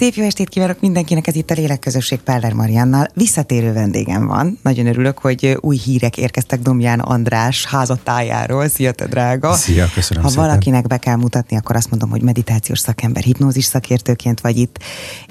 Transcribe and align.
Szép 0.00 0.14
jó 0.14 0.24
estét 0.24 0.48
kívánok 0.48 0.80
mindenkinek, 0.80 1.26
ez 1.26 1.34
itt 1.34 1.50
a 1.50 1.54
Lélekközösség 1.54 2.18
Páller 2.18 2.52
Mariannal. 2.52 3.06
Visszatérő 3.14 3.72
vendégem 3.72 4.26
van. 4.26 4.58
Nagyon 4.62 4.86
örülök, 4.86 5.18
hogy 5.18 5.56
új 5.60 5.76
hírek 5.76 6.16
érkeztek 6.16 6.60
Domján 6.60 7.00
András 7.00 7.64
házatájáról. 7.64 8.68
Szia, 8.68 8.92
te 8.92 9.06
drága! 9.06 9.54
Szia, 9.54 9.86
köszönöm 9.94 10.22
Ha 10.22 10.28
szépen. 10.28 10.44
valakinek 10.44 10.86
be 10.86 10.96
kell 10.96 11.16
mutatni, 11.16 11.56
akkor 11.56 11.76
azt 11.76 11.90
mondom, 11.90 12.10
hogy 12.10 12.22
meditációs 12.22 12.78
szakember, 12.78 13.22
hipnózis 13.22 13.64
szakértőként 13.64 14.40
vagy 14.40 14.56
itt, 14.56 14.78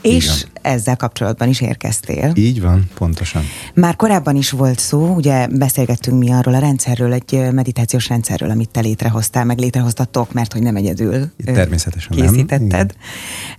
és 0.02 0.28
van. 0.28 0.74
ezzel 0.74 0.96
kapcsolatban 0.96 1.48
is 1.48 1.62
érkeztél. 1.62 2.32
Így 2.36 2.62
van, 2.62 2.90
pontosan. 2.94 3.44
Már 3.74 3.96
korábban 3.96 4.36
is 4.36 4.50
volt 4.50 4.80
szó, 4.80 5.14
ugye 5.16 5.48
beszélgettünk 5.48 6.20
mi 6.20 6.32
arról 6.32 6.54
a 6.54 6.60
rendszerről, 6.60 7.14
egy 7.14 7.52
meditációs 7.52 8.08
rendszerről, 8.10 8.50
amit 8.50 8.70
te 8.70 8.80
létrehoztál, 8.80 9.46
meg 9.46 9.60
létrehoztatok, 9.60 10.34
mert 10.34 10.54
hogy 10.54 10.62
nem 10.62 10.76
egyedül 10.76 11.32
Természetesen 11.46 12.18
nem. 12.18 12.28
készítetted. 12.28 12.94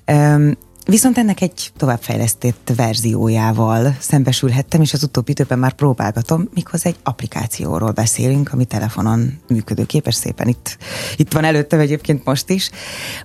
Öm, 0.04 0.56
Viszont 0.90 1.18
ennek 1.18 1.40
egy 1.40 1.70
továbbfejlesztett 1.76 2.72
verziójával 2.76 3.96
szembesülhettem, 4.00 4.80
és 4.80 4.92
az 4.92 5.02
utóbbi 5.02 5.30
időben 5.30 5.58
már 5.58 5.72
próbálgatom, 5.72 6.48
méghozzá 6.54 6.88
egy 6.88 6.96
applikációról 7.02 7.90
beszélünk, 7.90 8.52
ami 8.52 8.64
telefonon 8.64 9.38
működőképes, 9.48 10.14
szépen 10.14 10.48
itt, 10.48 10.78
itt 11.16 11.32
van 11.32 11.44
előttem 11.44 11.80
egyébként 11.80 12.24
most 12.24 12.50
is. 12.50 12.70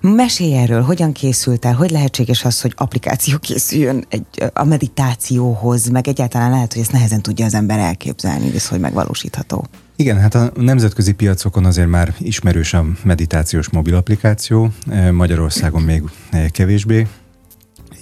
Mesélj 0.00 0.56
erről, 0.56 0.82
hogyan 0.82 1.12
készült 1.12 1.64
el, 1.64 1.74
hogy 1.74 1.90
lehetséges 1.90 2.44
az, 2.44 2.60
hogy 2.60 2.72
applikáció 2.76 3.38
készüljön 3.38 4.04
egy, 4.08 4.50
a 4.52 4.64
meditációhoz, 4.64 5.88
meg 5.88 6.08
egyáltalán 6.08 6.50
lehet, 6.50 6.72
hogy 6.72 6.82
ezt 6.82 6.92
nehezen 6.92 7.22
tudja 7.22 7.44
az 7.44 7.54
ember 7.54 7.78
elképzelni, 7.78 8.54
ez 8.54 8.68
hogy 8.68 8.80
megvalósítható. 8.80 9.66
Igen, 9.96 10.20
hát 10.20 10.34
a 10.34 10.52
nemzetközi 10.56 11.12
piacokon 11.12 11.64
azért 11.64 11.88
már 11.88 12.14
ismerős 12.18 12.74
a 12.74 12.84
meditációs 13.02 13.68
mobil 13.68 13.94
applikáció, 13.94 14.70
Magyarországon 15.12 15.82
még 15.82 16.02
kevésbé, 16.50 17.06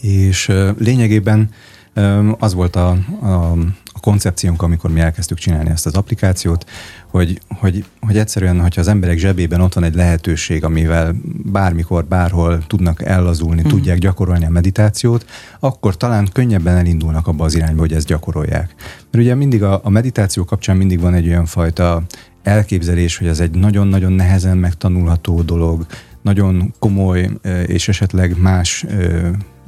és 0.04 0.52
lényegében 0.78 1.50
az 2.38 2.54
volt 2.54 2.76
a, 2.76 2.88
a, 3.20 3.52
a 3.92 4.00
koncepciónk, 4.00 4.62
amikor 4.62 4.90
mi 4.90 5.00
elkezdtük 5.00 5.38
csinálni 5.38 5.70
ezt 5.70 5.86
az 5.86 5.94
applikációt, 5.94 6.70
hogy, 7.10 7.40
hogy, 7.48 7.84
hogy 8.00 8.18
egyszerűen, 8.18 8.60
hogyha 8.60 8.80
az 8.80 8.88
emberek 8.88 9.18
zsebében 9.18 9.60
ott 9.60 9.74
van 9.74 9.84
egy 9.84 9.94
lehetőség, 9.94 10.64
amivel 10.64 11.14
bármikor, 11.44 12.04
bárhol 12.04 12.66
tudnak 12.66 13.02
ellazulni, 13.02 13.62
mm. 13.66 13.68
tudják 13.68 13.98
gyakorolni 13.98 14.44
a 14.44 14.50
meditációt, 14.50 15.26
akkor 15.60 15.96
talán 15.96 16.28
könnyebben 16.32 16.76
elindulnak 16.76 17.26
abba 17.26 17.44
az 17.44 17.54
irányba, 17.54 17.80
hogy 17.80 17.92
ezt 17.92 18.06
gyakorolják. 18.06 18.74
Mert 19.10 19.24
ugye 19.24 19.34
mindig 19.34 19.62
a, 19.62 19.80
a 19.84 19.90
meditáció 19.90 20.44
kapcsán 20.44 20.76
mindig 20.76 21.00
van 21.00 21.14
egy 21.14 21.26
olyan 21.26 21.46
fajta 21.46 22.02
elképzelés, 22.42 23.16
hogy 23.16 23.26
ez 23.26 23.40
egy 23.40 23.50
nagyon-nagyon 23.50 24.12
nehezen 24.12 24.58
megtanulható 24.58 25.42
dolog, 25.42 25.86
nagyon 26.22 26.74
komoly 26.78 27.30
és 27.66 27.88
esetleg 27.88 28.40
más 28.40 28.86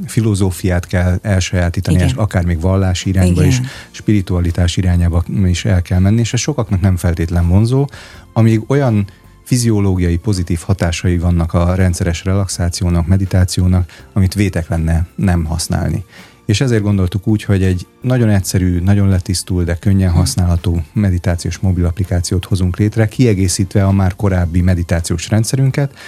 filozófiát 0.06 0.86
kell 0.86 1.18
elsajátítani, 1.22 1.96
Igen. 1.96 2.08
és 2.08 2.14
akár 2.14 2.44
még 2.44 2.60
vallás 2.60 3.04
irányba 3.04 3.40
Igen. 3.40 3.46
is, 3.46 3.60
spiritualitás 3.90 4.76
irányába 4.76 5.24
is 5.44 5.64
el 5.64 5.82
kell 5.82 5.98
menni, 5.98 6.20
és 6.20 6.32
ez 6.32 6.40
sokaknak 6.40 6.80
nem 6.80 6.96
feltétlen 6.96 7.48
vonzó, 7.48 7.88
amíg 8.32 8.62
olyan 8.66 9.06
fiziológiai 9.44 10.16
pozitív 10.16 10.60
hatásai 10.64 11.18
vannak 11.18 11.54
a 11.54 11.74
rendszeres 11.74 12.24
relaxációnak, 12.24 13.06
meditációnak, 13.06 14.04
amit 14.12 14.34
vétek 14.34 14.68
lenne 14.68 15.06
nem 15.14 15.44
használni. 15.44 16.04
És 16.46 16.60
ezért 16.60 16.82
gondoltuk 16.82 17.26
úgy, 17.26 17.42
hogy 17.42 17.62
egy 17.62 17.86
nagyon 18.00 18.28
egyszerű, 18.28 18.80
nagyon 18.80 19.08
letisztul, 19.08 19.64
de 19.64 19.74
könnyen 19.74 20.10
használható 20.10 20.82
meditációs 20.92 21.58
mobil 21.58 21.84
applikációt 21.84 22.44
hozunk 22.44 22.76
létre, 22.76 23.08
kiegészítve 23.08 23.84
a 23.84 23.92
már 23.92 24.16
korábbi 24.16 24.60
meditációs 24.60 25.28
rendszerünket. 25.28 25.98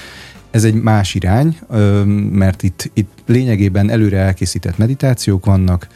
Ez 0.51 0.65
egy 0.65 0.75
más 0.75 1.15
irány, 1.15 1.59
mert 2.31 2.63
itt, 2.63 2.91
itt 2.95 3.11
lényegében 3.27 3.91
előre 3.91 4.19
elkészített 4.19 4.79
meditációk 4.79 5.45
vannak, 5.45 5.89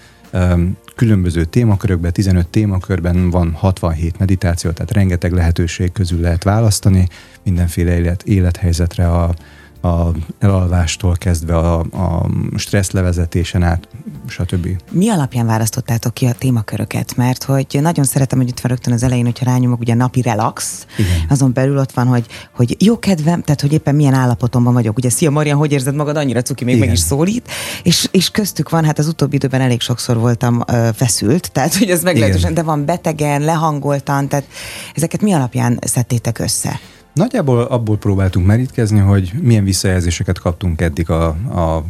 különböző 0.96 1.44
témakörökben, 1.44 2.12
15 2.12 2.48
témakörben 2.48 3.30
van 3.30 3.52
67 3.52 4.18
meditáció, 4.18 4.70
tehát 4.70 4.92
rengeteg 4.92 5.32
lehetőség 5.32 5.92
közül 5.92 6.20
lehet 6.20 6.44
választani, 6.44 7.08
mindenféle 7.44 7.98
élet, 7.98 8.22
élethelyzetre 8.22 9.08
a, 9.08 9.34
a 9.82 10.10
elalvástól 10.38 11.16
kezdve 11.16 11.56
a, 11.56 11.78
a 11.78 12.26
stressz 12.56 12.90
levezetésen 12.90 13.62
át, 13.62 13.88
stb. 14.26 14.68
Mi 14.90 15.08
alapján 15.08 15.46
választottátok 15.46 16.14
ki 16.14 16.26
a 16.26 16.32
témaköröket? 16.32 17.16
Mert 17.16 17.42
hogy 17.42 17.66
nagyon 17.80 18.04
szeretem, 18.04 18.38
hogy 18.38 18.48
itt 18.48 18.60
van 18.60 18.72
rögtön 18.72 18.92
az 18.92 19.02
elején, 19.02 19.24
hogyha 19.24 19.44
rányomok, 19.44 19.80
ugye 19.80 19.94
napi 19.94 20.22
relax, 20.22 20.86
Igen. 20.98 21.26
azon 21.28 21.52
belül 21.52 21.78
ott 21.78 21.92
van, 21.92 22.06
hogy, 22.06 22.26
hogy 22.54 22.76
jó 22.78 22.98
kedvem, 22.98 23.42
tehát 23.42 23.60
hogy 23.60 23.72
éppen 23.72 23.94
milyen 23.94 24.14
állapotomban 24.14 24.72
vagyok. 24.72 24.96
Ugye, 24.96 25.10
szia 25.10 25.30
Marian, 25.30 25.58
hogy 25.58 25.72
érzed 25.72 25.94
magad? 25.94 26.16
Annyira 26.16 26.42
cuki, 26.42 26.64
még 26.64 26.74
Igen. 26.74 26.86
meg 26.86 26.96
is 26.96 27.02
szólít. 27.02 27.50
És, 27.82 28.08
és 28.10 28.30
köztük 28.30 28.70
van, 28.70 28.84
hát 28.84 28.98
az 28.98 29.06
utóbbi 29.06 29.34
időben 29.34 29.60
elég 29.60 29.80
sokszor 29.80 30.16
voltam 30.18 30.62
ö, 30.66 30.88
feszült, 30.94 31.52
tehát 31.52 31.74
hogy 31.74 31.90
ez 31.90 32.02
meglehetősen, 32.02 32.54
de 32.54 32.62
van 32.62 32.84
betegen, 32.84 33.40
lehangoltan, 33.40 34.28
tehát 34.28 34.46
ezeket 34.94 35.20
mi 35.20 35.32
alapján 35.32 35.78
szedtétek 35.82 36.38
össze? 36.38 36.80
Nagyjából 37.12 37.62
abból 37.62 37.98
próbáltunk 37.98 38.46
merítkezni, 38.46 38.98
hogy 38.98 39.32
milyen 39.40 39.64
visszajelzéseket 39.64 40.38
kaptunk 40.38 40.80
eddig 40.80 41.10
a, 41.10 41.26
a 41.28 41.84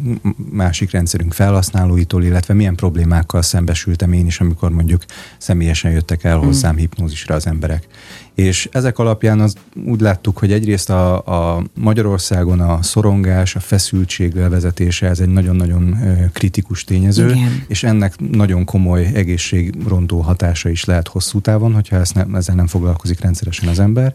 másik 0.51 0.91
rendszerünk 0.91 1.33
felhasználóitól, 1.33 2.25
illetve 2.25 2.55
milyen 2.55 2.75
problémákkal 2.75 3.43
szembesültem 3.43 4.13
én 4.13 4.27
is, 4.27 4.41
amikor 4.41 4.71
mondjuk 4.71 5.05
személyesen 5.39 5.91
jöttek 5.91 6.25
el 6.25 6.39
hozzám 6.39 6.77
hipnózisra 6.77 7.35
az 7.35 7.47
emberek. 7.47 7.87
És 8.35 8.69
ezek 8.73 8.99
alapján 8.99 9.41
az, 9.41 9.55
úgy 9.87 10.01
láttuk, 10.01 10.39
hogy 10.39 10.53
egyrészt 10.53 10.91
a, 10.91 11.27
a 11.57 11.63
Magyarországon 11.75 12.61
a 12.61 12.83
szorongás, 12.83 13.57
a 13.57 13.61
feszültség 13.61 14.35
levezetése, 14.35 15.07
ez 15.07 15.21
egy 15.21 15.29
nagyon-nagyon 15.29 15.99
kritikus 16.33 16.85
tényező, 16.85 17.31
Igen. 17.31 17.65
és 17.69 17.83
ennek 17.83 18.15
nagyon 18.31 18.65
komoly 18.65 19.11
egészségrontó 19.15 20.21
hatása 20.21 20.69
is 20.69 20.85
lehet 20.85 21.09
hosszú 21.09 21.41
távon, 21.41 21.75
hogyha 21.75 21.97
ezt 21.97 22.15
ne, 22.15 22.25
ezzel 22.37 22.55
nem 22.55 22.67
foglalkozik 22.67 23.21
rendszeresen 23.21 23.69
az 23.69 23.79
ember. 23.79 24.15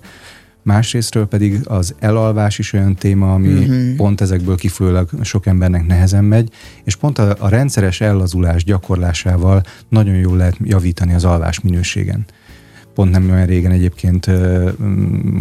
Másrésztről 0.68 1.28
pedig 1.28 1.60
az 1.64 1.96
elalvás 2.00 2.60
is 2.60 2.74
olyan 2.74 2.96
téma, 2.96 3.34
ami 3.34 3.54
uh-huh. 3.54 3.96
pont 3.96 4.22
ezekből 4.22 4.56
kifolyólag 4.56 5.10
sok 5.22 5.46
embernek 5.46 5.88
nehezen 5.88 6.24
megy, 6.24 6.50
és 6.84 6.96
pont 6.96 7.18
a, 7.18 7.36
a 7.40 7.50
rendszeres 7.50 8.02
ellazulás 8.02 8.64
gyakorlásával 8.64 9.64
nagyon 9.90 10.16
jól 10.16 10.38
lehet 10.38 10.58
javítani 10.64 11.14
az 11.14 11.26
alvás 11.26 11.60
minőségen. 11.60 12.26
Pont 12.94 13.12
nem 13.12 13.30
olyan 13.30 13.46
régen 13.46 13.72
egyébként 13.72 14.32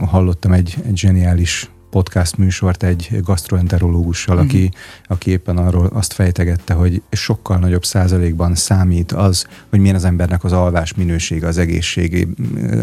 hallottam 0.04 0.52
egy, 0.52 0.76
egy 0.86 0.96
zseniális 0.96 1.70
podcast 1.90 2.36
műsort 2.36 2.82
egy 2.82 3.20
gastroenterológussal, 3.22 4.38
aki, 4.38 4.58
Mhm. 4.58 4.66
aki 5.08 5.30
éppen 5.30 5.56
arról 5.56 5.86
azt 5.86 6.12
fejtegette, 6.12 6.74
hogy 6.74 7.02
sokkal 7.10 7.58
nagyobb 7.58 7.84
százalékban 7.84 8.54
számít 8.54 9.12
az, 9.12 9.46
hogy 9.70 9.78
milyen 9.80 9.94
az 9.96 10.04
embernek 10.04 10.44
az 10.44 10.52
alvás 10.52 10.94
minősége 10.94 11.46
az 11.46 11.58
egészségé, 11.58 12.28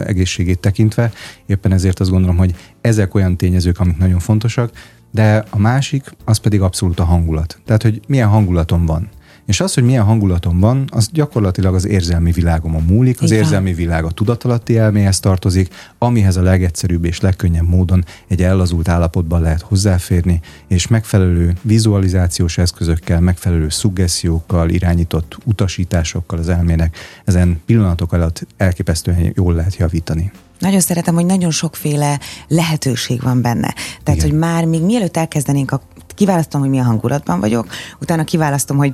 egészségét 0.05 0.59
tekintve. 0.59 1.11
Éppen 1.45 1.71
ezért 1.71 1.99
azt 1.99 2.09
gondolom, 2.09 2.37
hogy 2.37 2.55
ezek 2.81 3.15
olyan 3.15 3.37
tényezők, 3.37 3.79
amik 3.79 3.97
nagyon 3.97 4.19
fontosak, 4.19 4.71
de 5.11 5.43
a 5.49 5.57
másik, 5.57 6.03
az 6.25 6.37
pedig 6.37 6.61
abszolút 6.61 6.99
a 6.99 7.03
hangulat. 7.03 7.59
Tehát, 7.65 7.81
hogy 7.81 8.01
milyen 8.07 8.27
hangulatom 8.29 8.85
van. 8.85 9.09
És 9.45 9.59
az, 9.59 9.73
hogy 9.73 9.83
milyen 9.83 10.03
hangulatom 10.03 10.59
van, 10.59 10.87
az 10.91 11.09
gyakorlatilag 11.11 11.75
az 11.75 11.87
érzelmi 11.87 12.31
világomon 12.31 12.83
múlik, 12.83 13.21
az 13.21 13.29
van. 13.29 13.37
érzelmi 13.37 13.73
világ 13.73 14.05
a 14.05 14.11
tudatalatti 14.11 14.77
elméhez 14.77 15.19
tartozik, 15.19 15.73
amihez 15.97 16.35
a 16.35 16.41
legegyszerűbb 16.41 17.05
és 17.05 17.19
legkönnyebb 17.19 17.67
módon 17.67 18.05
egy 18.27 18.43
ellazult 18.43 18.87
állapotban 18.87 19.41
lehet 19.41 19.61
hozzáférni, 19.61 20.39
és 20.67 20.87
megfelelő 20.87 21.53
vizualizációs 21.61 22.57
eszközökkel, 22.57 23.19
megfelelő 23.19 23.69
szuggessziókkal, 23.69 24.69
irányított 24.69 25.37
utasításokkal 25.45 26.39
az 26.39 26.49
elmének 26.49 26.97
ezen 27.25 27.61
pillanatok 27.65 28.13
alatt 28.13 28.47
elképesztően 28.57 29.31
jól 29.35 29.53
lehet 29.53 29.75
javítani. 29.75 30.31
Nagyon 30.59 30.79
szeretem, 30.79 31.13
hogy 31.13 31.25
nagyon 31.25 31.51
sokféle 31.51 32.19
lehetőség 32.47 33.21
van 33.21 33.41
benne. 33.41 33.73
Tehát, 34.03 34.19
Igen. 34.19 34.29
hogy 34.29 34.39
már 34.39 34.65
még 34.65 34.81
mielőtt 34.81 35.17
elkezdenénk, 35.17 35.71
a, 35.71 35.81
kiválasztom, 36.15 36.61
hogy 36.61 36.69
milyen 36.69 36.85
hangulatban 36.85 37.39
vagyok, 37.39 37.67
utána 37.99 38.23
kiválasztom, 38.23 38.77
hogy 38.77 38.93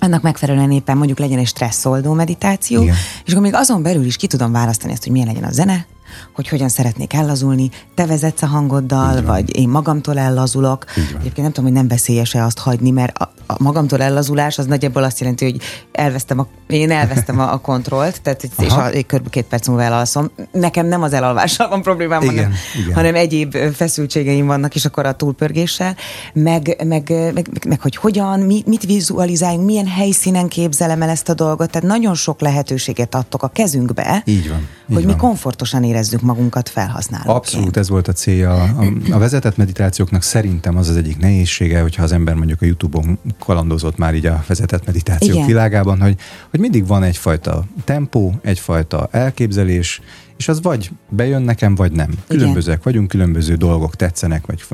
annak 0.00 0.22
megfelelően 0.22 0.70
éppen 0.70 0.96
mondjuk 0.96 1.18
legyen 1.18 1.38
egy 1.38 1.46
stresszoldó 1.46 2.12
meditáció, 2.12 2.82
Igen. 2.82 2.94
és 3.24 3.30
akkor 3.30 3.44
még 3.44 3.54
azon 3.54 3.82
belül 3.82 4.04
is 4.04 4.16
ki 4.16 4.26
tudom 4.26 4.52
választani 4.52 4.92
ezt, 4.92 5.02
hogy 5.02 5.12
milyen 5.12 5.26
legyen 5.26 5.44
a 5.44 5.50
zene, 5.50 5.86
hogy 6.34 6.48
hogyan 6.48 6.68
szeretnék 6.68 7.12
ellazulni, 7.12 7.70
te 7.94 8.06
vezetsz 8.06 8.42
a 8.42 8.46
hangoddal, 8.46 9.22
vagy 9.22 9.56
én 9.56 9.68
magamtól 9.68 10.18
ellazulok. 10.18 10.84
Egyébként 10.96 11.36
nem 11.36 11.46
tudom, 11.52 11.64
hogy 11.64 11.72
nem 11.72 11.88
veszélyes-e 11.88 12.44
azt 12.44 12.58
hagyni, 12.58 12.90
mert 12.90 13.18
a, 13.18 13.32
a 13.46 13.54
magamtól 13.62 14.02
ellazulás 14.02 14.58
az 14.58 14.66
nagyjából 14.66 15.02
azt 15.02 15.20
jelenti, 15.20 15.44
hogy 15.44 15.60
elvesztem 15.92 16.38
a, 16.38 16.46
én 16.66 16.90
elvesztem 16.90 17.38
a, 17.40 17.52
a 17.52 17.58
kontrollt, 17.58 18.22
tehát 18.22 18.40
hogy- 18.56 18.66
és 18.66 18.72
Aha. 18.72 18.82
a, 18.82 18.90
kb. 19.06 19.28
két 19.30 19.44
perc 19.44 19.66
múlva 19.68 19.82
elalszom. 19.82 20.30
Nekem 20.52 20.86
nem 20.86 21.02
az 21.02 21.12
elalvással 21.12 21.68
van 21.68 21.82
problémám, 21.82 22.22
Igen, 22.22 22.34
hanem, 22.34 22.52
igen. 22.82 22.94
hanem 22.94 23.14
egyéb 23.14 23.56
feszültségeim 23.74 24.46
vannak, 24.46 24.74
és 24.74 24.84
akkor 24.84 25.06
a 25.06 25.12
túlpörgéssel, 25.12 25.96
meg, 26.32 26.82
meg, 26.86 27.08
meg, 27.10 27.32
meg, 27.34 27.64
meg 27.68 27.80
hogy 27.80 27.96
hogyan, 27.96 28.40
mi, 28.40 28.62
mit 28.66 28.82
vizualizáljunk, 28.84 29.64
milyen 29.66 29.86
helyszínen 29.86 30.48
képzelem 30.48 31.02
el 31.02 31.08
ezt 31.08 31.28
a 31.28 31.34
dolgot, 31.34 31.70
tehát 31.70 31.88
nagyon 31.88 32.14
sok 32.14 32.40
lehetőséget 32.40 33.14
adtok 33.14 33.42
a 33.42 33.48
kezünkbe, 33.48 34.22
Így 34.24 34.48
van. 34.48 34.58
Így 34.58 34.94
hogy 34.96 35.04
van. 35.04 35.12
mi 35.14 35.18
komfortosan 35.20 35.84
érezzük 35.84 35.98
érezzük 36.00 36.20
magunkat 36.20 36.68
felhasználóként. 36.68 37.36
Abszolút 37.36 37.76
ez 37.76 37.88
volt 37.88 38.08
a 38.08 38.12
célja. 38.12 38.62
A, 38.62 38.84
a 39.10 39.18
vezetett 39.18 39.56
meditációknak 39.56 40.22
szerintem 40.22 40.76
az 40.76 40.88
az 40.88 40.96
egyik 40.96 41.18
nehézsége, 41.18 41.80
hogyha 41.80 42.02
az 42.02 42.12
ember 42.12 42.34
mondjuk 42.34 42.62
a 42.62 42.64
YouTube-on 42.64 43.18
kalandozott 43.38 43.96
már 43.96 44.14
így 44.14 44.26
a 44.26 44.44
vezetett 44.46 44.86
meditációk 44.86 45.34
Igen. 45.34 45.46
világában, 45.46 46.00
hogy, 46.00 46.16
hogy 46.50 46.60
mindig 46.60 46.86
van 46.86 47.02
egyfajta 47.02 47.64
tempó, 47.84 48.34
egyfajta 48.42 49.08
elképzelés, 49.10 50.00
és 50.40 50.48
az 50.48 50.62
vagy 50.62 50.90
bejön 51.08 51.42
nekem, 51.42 51.74
vagy 51.74 51.92
nem. 51.92 52.10
Különbözőek 52.26 52.78
Igen. 52.78 52.92
vagyunk, 52.92 53.08
különböző 53.08 53.54
dolgok 53.54 53.96
tetszenek, 53.96 54.46
vagy 54.46 54.64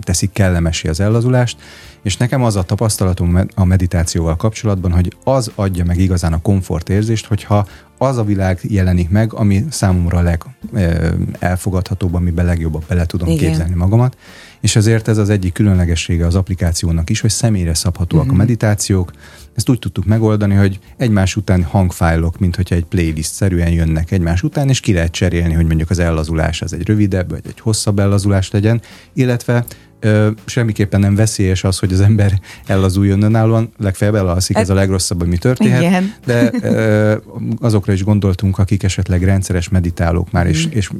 teszik 0.00 0.32
kellemesi 0.32 0.88
az 0.88 1.00
ellazulást, 1.00 1.56
és 2.02 2.16
nekem 2.16 2.42
az 2.44 2.56
a 2.56 2.62
tapasztalatom 2.62 3.46
a 3.54 3.64
meditációval 3.64 4.36
kapcsolatban, 4.36 4.92
hogy 4.92 5.16
az 5.24 5.50
adja 5.54 5.84
meg 5.84 5.98
igazán 5.98 6.32
a 6.32 6.40
komfortérzést, 6.40 7.26
hogyha 7.26 7.66
az 7.98 8.16
a 8.16 8.24
világ 8.24 8.58
jelenik 8.62 9.10
meg, 9.10 9.32
ami 9.32 9.64
számomra 9.70 10.18
a 10.18 10.36
legelfogadhatóbb, 10.72 12.14
amiben 12.14 12.44
legjobban 12.44 12.82
bele 12.88 13.06
tudom 13.06 13.28
Igen. 13.28 13.38
képzelni 13.38 13.74
magamat, 13.74 14.16
és 14.60 14.76
ezért 14.76 15.08
ez 15.08 15.18
az 15.18 15.30
egyik 15.30 15.52
különlegessége 15.52 16.26
az 16.26 16.34
applikációnak 16.34 17.10
is, 17.10 17.20
hogy 17.20 17.30
személyre 17.30 17.74
szabhatóak 17.74 18.22
uh-huh. 18.22 18.38
a 18.38 18.42
mhm. 18.42 18.46
meditációk. 18.46 19.12
Ezt 19.54 19.68
úgy 19.68 19.78
tudtuk 19.78 20.04
megoldani, 20.04 20.54
hogy 20.54 20.78
egymás 20.96 21.36
után 21.36 21.62
hangfájlok, 21.62 22.38
mint 22.38 22.56
hogyha 22.56 22.74
egy 22.74 22.84
playlist 22.84 23.32
szerűen 23.32 23.70
jönnek 23.70 24.10
egymás 24.10 24.42
után, 24.42 24.68
és 24.68 24.80
ki 24.80 24.92
lehet 24.92 25.12
cserélni, 25.12 25.52
hogy 25.52 25.66
mondjuk 25.66 25.90
az 25.90 25.98
ellazulás 25.98 26.62
az 26.62 26.72
egy 26.72 26.86
rövidebb, 26.86 27.30
vagy 27.30 27.42
egy 27.46 27.60
hosszabb 27.60 27.98
ellazulás 27.98 28.50
legyen, 28.50 28.80
illetve 29.12 29.64
ö, 30.04 30.30
semmiképpen 30.44 31.00
nem 31.00 31.14
veszélyes 31.14 31.64
az, 31.64 31.78
hogy 31.78 31.92
az 31.92 32.00
ember 32.00 32.40
ellazuljon 32.66 33.22
önállóan, 33.22 33.72
legfeljebb 33.78 34.16
elalszik, 34.16 34.56
ez 34.56 34.70
a 34.70 34.74
legrosszabb, 34.74 35.22
ami 35.22 35.38
történhet, 35.38 35.82
Igen. 35.82 36.14
de 36.26 36.50
ö, 36.62 37.16
azokra 37.60 37.92
is 37.92 38.04
gondoltunk, 38.04 38.58
akik 38.58 38.82
esetleg 38.82 39.22
rendszeres 39.22 39.68
meditálók 39.68 40.30
már, 40.30 40.46
és, 40.46 40.66
mm. 40.66 40.70
és 40.70 40.90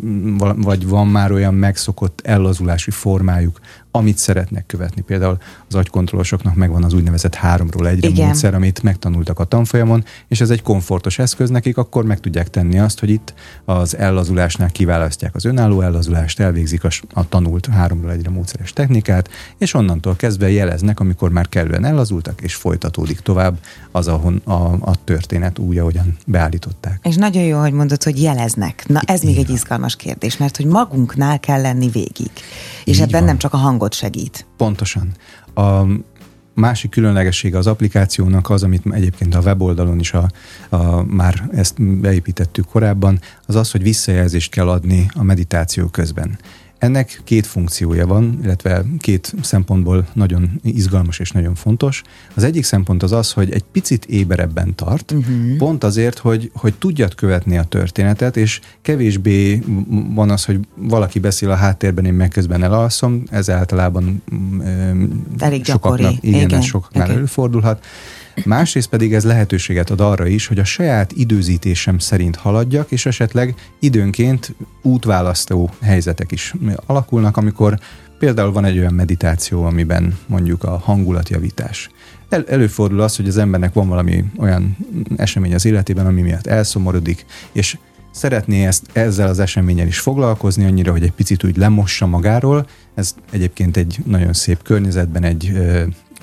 vagy 0.56 0.88
van 0.88 1.08
már 1.08 1.32
olyan 1.32 1.54
megszokott 1.54 2.20
ellazulási 2.24 2.90
formájuk, 2.90 3.60
amit 3.96 4.18
szeretnek 4.18 4.66
követni. 4.66 5.02
Például 5.02 5.36
az 5.68 5.74
agykontrollosoknak 5.74 6.54
megvan 6.54 6.84
az 6.84 6.92
úgynevezett 6.92 7.34
háromról 7.34 7.88
egyre 7.88 8.08
Igen. 8.08 8.26
módszer, 8.26 8.54
amit 8.54 8.82
megtanultak 8.82 9.38
a 9.38 9.44
tanfolyamon, 9.44 10.04
és 10.28 10.40
ez 10.40 10.50
egy 10.50 10.62
komfortos 10.62 11.18
eszköz 11.18 11.50
nekik, 11.50 11.76
akkor 11.76 12.04
meg 12.04 12.20
tudják 12.20 12.50
tenni 12.50 12.78
azt, 12.78 13.00
hogy 13.00 13.10
itt 13.10 13.34
az 13.64 13.96
ellazulásnál 13.96 14.70
kiválasztják 14.70 15.34
az 15.34 15.44
önálló 15.44 15.80
ellazulást, 15.80 16.40
elvégzik 16.40 16.84
a, 16.84 16.88
a 17.12 17.28
tanult 17.28 17.66
háromról 17.66 18.10
egyre 18.10 18.30
módszeres 18.30 18.72
technikát, 18.72 19.30
és 19.58 19.74
onnantól 19.74 20.16
kezdve 20.16 20.50
jeleznek, 20.50 21.00
amikor 21.00 21.30
már 21.30 21.48
kellően 21.48 21.84
ellazultak, 21.84 22.40
és 22.40 22.54
folytatódik 22.54 23.20
tovább 23.20 23.58
az, 23.90 24.08
ahon 24.08 24.40
a, 24.44 24.52
a 24.90 24.94
történet 25.04 25.58
úgy, 25.58 25.78
ahogyan 25.78 26.16
beállították. 26.26 27.00
És 27.02 27.14
nagyon 27.16 27.42
jó, 27.42 27.58
hogy 27.60 27.72
mondod, 27.72 28.02
hogy 28.02 28.22
jeleznek. 28.22 28.84
Na 28.86 29.00
ez 29.06 29.22
még 29.22 29.38
egy 29.38 29.50
izgalmas 29.50 29.96
kérdés, 29.96 30.36
mert 30.36 30.56
hogy 30.56 30.66
magunknál 30.66 31.40
kell 31.40 31.60
lenni 31.60 31.88
végig. 31.88 32.30
És 32.84 32.96
Így 32.96 33.02
ebben 33.02 33.18
van. 33.18 33.24
nem 33.24 33.38
csak 33.38 33.52
a 33.52 33.56
hangot 33.56 33.82
segít. 33.92 34.46
Pontosan. 34.56 35.12
A 35.54 35.84
másik 36.54 36.90
különlegessége 36.90 37.58
az 37.58 37.66
applikációnak 37.66 38.50
az, 38.50 38.62
amit 38.62 38.82
egyébként 38.90 39.34
a 39.34 39.40
weboldalon 39.40 39.98
is 39.98 40.12
a, 40.12 40.30
a, 40.68 41.02
már 41.02 41.48
ezt 41.52 41.82
beépítettük 41.82 42.66
korábban, 42.66 43.20
az 43.46 43.54
az, 43.54 43.70
hogy 43.70 43.82
visszajelzést 43.82 44.50
kell 44.50 44.68
adni 44.68 45.06
a 45.14 45.22
meditáció 45.22 45.86
közben. 45.86 46.38
Ennek 46.84 47.20
két 47.24 47.46
funkciója 47.46 48.06
van, 48.06 48.38
illetve 48.42 48.84
két 48.98 49.34
szempontból 49.42 50.06
nagyon 50.12 50.60
izgalmas 50.62 51.18
és 51.18 51.30
nagyon 51.30 51.54
fontos. 51.54 52.02
Az 52.34 52.42
egyik 52.42 52.64
szempont 52.64 53.02
az 53.02 53.12
az, 53.12 53.32
hogy 53.32 53.52
egy 53.52 53.64
picit 53.72 54.04
éberebben 54.04 54.74
tart, 54.74 55.12
uh-huh. 55.12 55.56
pont 55.56 55.84
azért, 55.84 56.18
hogy, 56.18 56.50
hogy 56.54 56.74
tudjad 56.74 57.14
követni 57.14 57.58
a 57.58 57.62
történetet, 57.62 58.36
és 58.36 58.60
kevésbé 58.82 59.62
van 60.14 60.30
az, 60.30 60.44
hogy 60.44 60.60
valaki 60.74 61.18
beszél 61.18 61.50
a 61.50 61.54
háttérben, 61.54 62.04
én 62.04 62.14
meg 62.14 62.28
közben 62.28 62.62
elalszom, 62.62 63.22
ez 63.30 63.50
általában 63.50 64.22
Elég 65.38 65.64
sokaknak, 65.64 66.14
igen, 66.20 66.40
igen, 66.40 66.58
ez 66.58 66.64
sokaknál 66.64 67.04
okay. 67.04 67.16
előfordulhat. 67.16 67.84
Másrészt 68.44 68.88
pedig 68.88 69.14
ez 69.14 69.24
lehetőséget 69.24 69.90
ad 69.90 70.00
arra 70.00 70.26
is, 70.26 70.46
hogy 70.46 70.58
a 70.58 70.64
saját 70.64 71.12
időzítésem 71.12 71.98
szerint 71.98 72.36
haladjak, 72.36 72.90
és 72.90 73.06
esetleg 73.06 73.54
időnként 73.80 74.54
útválasztó 74.82 75.70
helyzetek 75.82 76.32
is 76.32 76.54
alakulnak, 76.86 77.36
amikor 77.36 77.78
például 78.18 78.52
van 78.52 78.64
egy 78.64 78.78
olyan 78.78 78.94
meditáció, 78.94 79.64
amiben 79.64 80.18
mondjuk 80.26 80.64
a 80.64 80.78
hangulatjavítás. 80.78 81.90
El, 82.28 82.44
előfordul 82.48 83.00
az, 83.00 83.16
hogy 83.16 83.28
az 83.28 83.36
embernek 83.36 83.72
van 83.72 83.88
valami 83.88 84.24
olyan 84.38 84.76
esemény 85.16 85.54
az 85.54 85.64
életében, 85.64 86.06
ami 86.06 86.20
miatt 86.20 86.46
elszomorodik, 86.46 87.26
és 87.52 87.76
szeretné 88.10 88.66
ezt, 88.66 88.86
ezzel 88.92 89.28
az 89.28 89.38
eseményen 89.38 89.86
is 89.86 89.98
foglalkozni, 89.98 90.64
annyira, 90.64 90.92
hogy 90.92 91.02
egy 91.02 91.12
picit 91.12 91.44
úgy 91.44 91.56
lemossa 91.56 92.06
magáról. 92.06 92.66
Ez 92.94 93.14
egyébként 93.30 93.76
egy 93.76 93.98
nagyon 94.06 94.32
szép 94.32 94.62
környezetben, 94.62 95.24
egy 95.24 95.52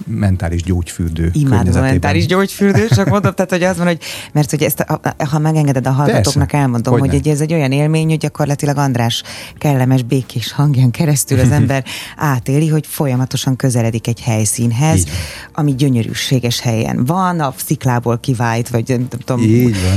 mentális 0.07 0.63
gyógyfürdő 0.63 1.29
Imádom 1.33 1.75
a 1.75 1.81
mentális 1.81 2.25
gyógyfürdő, 2.25 2.87
csak 2.87 3.09
mondom, 3.15 3.33
tehát, 3.33 3.51
hogy 3.51 3.63
az 3.63 3.77
van, 3.77 3.87
hogy 3.87 3.99
mert 4.31 4.49
hogy 4.49 4.63
ezt, 4.63 4.85
ha 5.29 5.39
megengeded 5.39 5.87
a 5.87 5.91
hallgatóknak, 5.91 6.47
Persze, 6.47 6.57
elmondom, 6.57 6.99
hogy, 6.99 7.09
hogy 7.09 7.27
ez 7.27 7.41
egy 7.41 7.53
olyan 7.53 7.71
élmény, 7.71 8.07
hogy 8.07 8.17
gyakorlatilag 8.17 8.77
András 8.77 9.23
kellemes, 9.57 10.03
békés 10.03 10.51
hangján 10.51 10.91
keresztül 10.91 11.39
az 11.39 11.51
ember 11.59 11.83
átéli, 12.17 12.67
hogy 12.67 12.87
folyamatosan 12.87 13.55
közeledik 13.55 14.07
egy 14.07 14.21
helyszínhez, 14.21 14.97
Így. 14.97 15.09
ami 15.53 15.75
gyönyörűséges 15.75 16.59
helyen 16.59 17.05
van, 17.05 17.39
a 17.39 17.53
sziklából 17.65 18.19
kivált, 18.19 18.69
vagy 18.69 18.83
nem 18.87 19.07
tudom, 19.25 19.41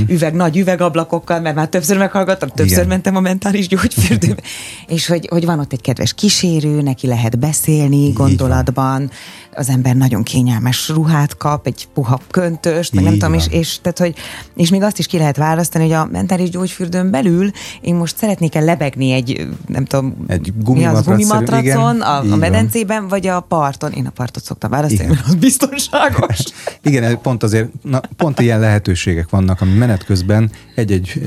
üveg, 0.06 0.34
nagy 0.34 0.56
üvegablakokkal, 0.56 1.40
mert 1.40 1.54
már 1.54 1.68
többször 1.68 1.98
meghallgattam, 1.98 2.48
többször 2.48 2.76
Igen. 2.76 2.88
mentem 2.88 3.16
a 3.16 3.20
mentális 3.20 3.68
gyógyfürdőbe, 3.68 4.42
és 4.86 5.06
hogy, 5.06 5.28
hogy 5.30 5.44
van 5.44 5.58
ott 5.58 5.72
egy 5.72 5.80
kedves 5.80 6.14
kísérő, 6.14 6.82
neki 6.82 7.06
lehet 7.06 7.38
beszélni 7.38 8.12
gondolatban, 8.12 9.10
az 9.54 9.68
ember 9.68 9.96
nagyon 9.96 10.22
kényelmes 10.22 10.88
ruhát 10.88 11.36
kap, 11.36 11.66
egy 11.66 11.88
puha 11.94 12.20
köntöst, 12.30 12.94
meg 12.94 13.04
nem 13.04 13.12
tudom, 13.12 13.34
és, 13.34 13.46
és, 13.50 13.78
tehát, 13.82 13.98
hogy, 13.98 14.14
és 14.56 14.70
még 14.70 14.82
azt 14.82 14.98
is 14.98 15.06
ki 15.06 15.18
lehet 15.18 15.36
választani, 15.36 15.84
hogy 15.84 15.92
a 15.92 16.08
mentális 16.12 16.50
gyógyfürdőn 16.50 17.10
belül 17.10 17.50
én 17.80 17.94
most 17.94 18.16
szeretnék-e 18.16 18.60
lebegni 18.60 19.10
egy, 19.10 19.48
nem 19.66 19.84
tudom, 19.84 20.14
egy 20.26 20.52
gumimatrac, 20.62 21.04
gumimatracon 21.04 22.00
a, 22.00 22.32
a 22.32 22.36
medencében, 22.36 23.00
van. 23.00 23.08
vagy 23.08 23.26
a 23.26 23.40
parton. 23.40 23.92
Én 23.92 24.06
a 24.06 24.10
partot 24.10 24.44
szoktam 24.44 24.70
választani, 24.70 25.08
mert 25.08 25.26
az 25.26 25.34
biztonságos. 25.34 26.38
Igen, 26.82 27.20
pont 27.20 27.42
azért, 27.42 27.68
na, 27.82 28.00
pont 28.16 28.40
ilyen 28.40 28.60
lehetőségek 28.60 29.30
vannak, 29.30 29.60
ami 29.60 29.72
menet 29.72 30.04
közben 30.04 30.50
egy-egy 30.74 31.22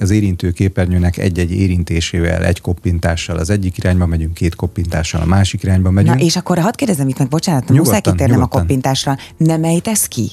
az 0.00 0.10
érintő 0.10 0.50
képernyőnek 0.50 1.18
egy-egy 1.18 1.52
érintésével, 1.52 2.44
egy 2.44 2.60
koppintással 2.60 3.36
az 3.36 3.50
egyik 3.50 3.78
irányba 3.78 4.06
megyünk, 4.06 4.34
két 4.34 4.54
koppintással 4.54 5.20
a 5.20 5.26
másik 5.26 5.62
irányba 5.62 5.90
megyünk. 5.90 6.16
Na 6.16 6.24
és 6.24 6.36
akkor 6.36 6.58
hadd 6.58 6.76
kérdezem 6.76 7.08
itt 7.08 7.18
meg, 7.18 7.28
bocsánat, 7.28 7.68
nyugodtan, 7.72 7.94
muszáj 7.94 8.00
kitérnem 8.00 8.36
nyugodtan. 8.36 8.58
a 8.58 8.62
koppintásra. 8.62 9.16
Nem 9.36 9.64
ejtesz 9.64 10.06
ki? 10.06 10.30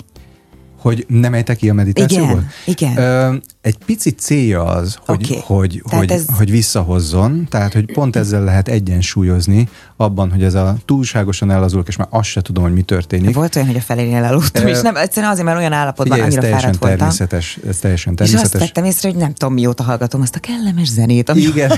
Hogy 0.80 1.06
nem 1.08 1.34
ejtek 1.34 1.58
ki 1.58 1.70
a 1.70 1.74
meditációból? 1.74 2.44
Igen, 2.66 2.94
igen. 2.94 2.98
Ö, 2.98 3.36
egy 3.62 3.78
picit 3.86 4.20
célja 4.20 4.64
az, 4.64 4.98
hogy, 5.06 5.26
okay. 5.26 5.42
hogy, 5.46 5.82
hogy, 5.90 6.12
ez... 6.12 6.26
hogy 6.38 6.52
visszahozzon, 6.52 7.48
tehát 7.50 7.74
hogy 7.74 7.92
pont 7.94 8.16
ezzel 8.16 8.44
lehet 8.44 8.68
egyensúlyozni 8.68 9.70
abban, 9.96 10.32
hogy 10.32 10.44
ez 10.44 10.54
a 10.54 10.76
túlságosan 10.86 11.52
elazulok, 11.52 11.88
és 11.88 11.96
már 11.96 12.08
azt 12.12 12.30
se 12.30 12.42
tudom, 12.42 12.64
hogy 12.64 12.74
mi 12.74 12.82
történik. 12.82 13.36
Volt 13.36 13.56
olyan, 13.56 13.68
hogy 13.68 13.78
a 13.78 13.82
felénél 13.82 14.16
elaludtam, 14.16 14.68
és 14.68 14.82
nem 14.82 14.96
egyszerűen 14.96 15.32
azért, 15.32 15.46
mert 15.46 15.58
olyan 15.58 15.72
állapotban 15.72 16.18
Figyelj, 16.18 16.36
annyira 16.36 16.56
ez 16.56 16.62
fáradt 16.62 16.80
voltam. 16.80 16.98
Természetes, 16.98 17.60
ez 17.68 17.78
teljesen 17.78 18.16
természetes. 18.16 18.50
És 18.50 18.56
azt 18.56 18.64
vettem 18.66 18.84
észre, 18.84 19.10
hogy 19.10 19.18
nem 19.18 19.34
tudom, 19.34 19.54
mióta 19.54 19.84
hallgatom 19.84 20.22
azt 20.22 20.36
a 20.36 20.40
kellemes 20.40 20.90
zenét. 20.90 21.30
Ami 21.30 21.42
Igen, 21.42 21.72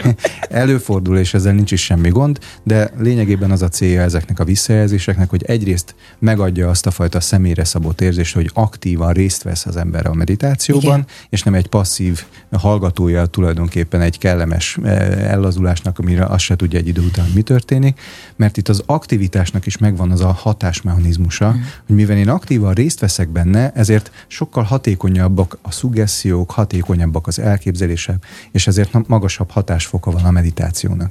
előfordul, 0.48 1.18
és 1.18 1.34
ezzel 1.34 1.52
nincs 1.52 1.72
is 1.72 1.84
semmi 1.84 2.08
gond, 2.08 2.38
de 2.62 2.90
lényegében 2.98 3.50
az 3.50 3.62
a 3.62 3.68
célja 3.68 4.00
ezeknek 4.00 4.38
a 4.38 4.44
visszajelzéseknek, 4.44 5.30
hogy 5.30 5.42
egyrészt 5.42 5.94
megadja 6.18 6.68
azt 6.68 6.86
a 6.86 6.90
fajta 6.90 7.20
személyre 7.20 7.64
szabott 7.64 8.00
érzést, 8.00 8.34
hogy 8.34 8.50
aktívan 8.54 9.12
részt 9.12 9.42
vesz 9.42 9.66
az 9.66 9.76
ember 9.76 10.06
a 10.06 10.14
meditációban, 10.14 10.84
Igen 10.98 11.06
és 11.28 11.42
nem 11.42 11.54
egy 11.54 11.66
passzív 11.66 12.24
hallgatója 12.52 13.26
tulajdonképpen 13.26 14.00
egy 14.00 14.18
kellemes 14.18 14.78
eh, 14.82 15.32
ellazulásnak, 15.32 15.98
amire 15.98 16.24
azt 16.24 16.44
se 16.44 16.56
tudja 16.56 16.78
egy 16.78 16.88
idő 16.88 17.00
után, 17.00 17.26
mi 17.34 17.42
történik, 17.42 18.00
mert 18.36 18.56
itt 18.56 18.68
az 18.68 18.82
aktivitásnak 18.86 19.66
is 19.66 19.78
megvan 19.78 20.10
az 20.10 20.20
a 20.20 20.32
hatásmechanizmusa, 20.32 21.52
mm. 21.52 21.60
hogy 21.86 21.96
mivel 21.96 22.16
én 22.16 22.28
aktívan 22.28 22.72
részt 22.72 23.00
veszek 23.00 23.28
benne, 23.28 23.72
ezért 23.72 24.10
sokkal 24.26 24.62
hatékonyabbak 24.62 25.58
a 25.62 25.70
szuggesziók, 25.70 26.50
hatékonyabbak 26.50 27.26
az 27.26 27.38
elképzelések, 27.38 28.26
és 28.52 28.66
ezért 28.66 29.08
magasabb 29.08 29.50
hatásfoka 29.50 30.10
van 30.10 30.24
a 30.24 30.30
meditációnak. 30.30 31.10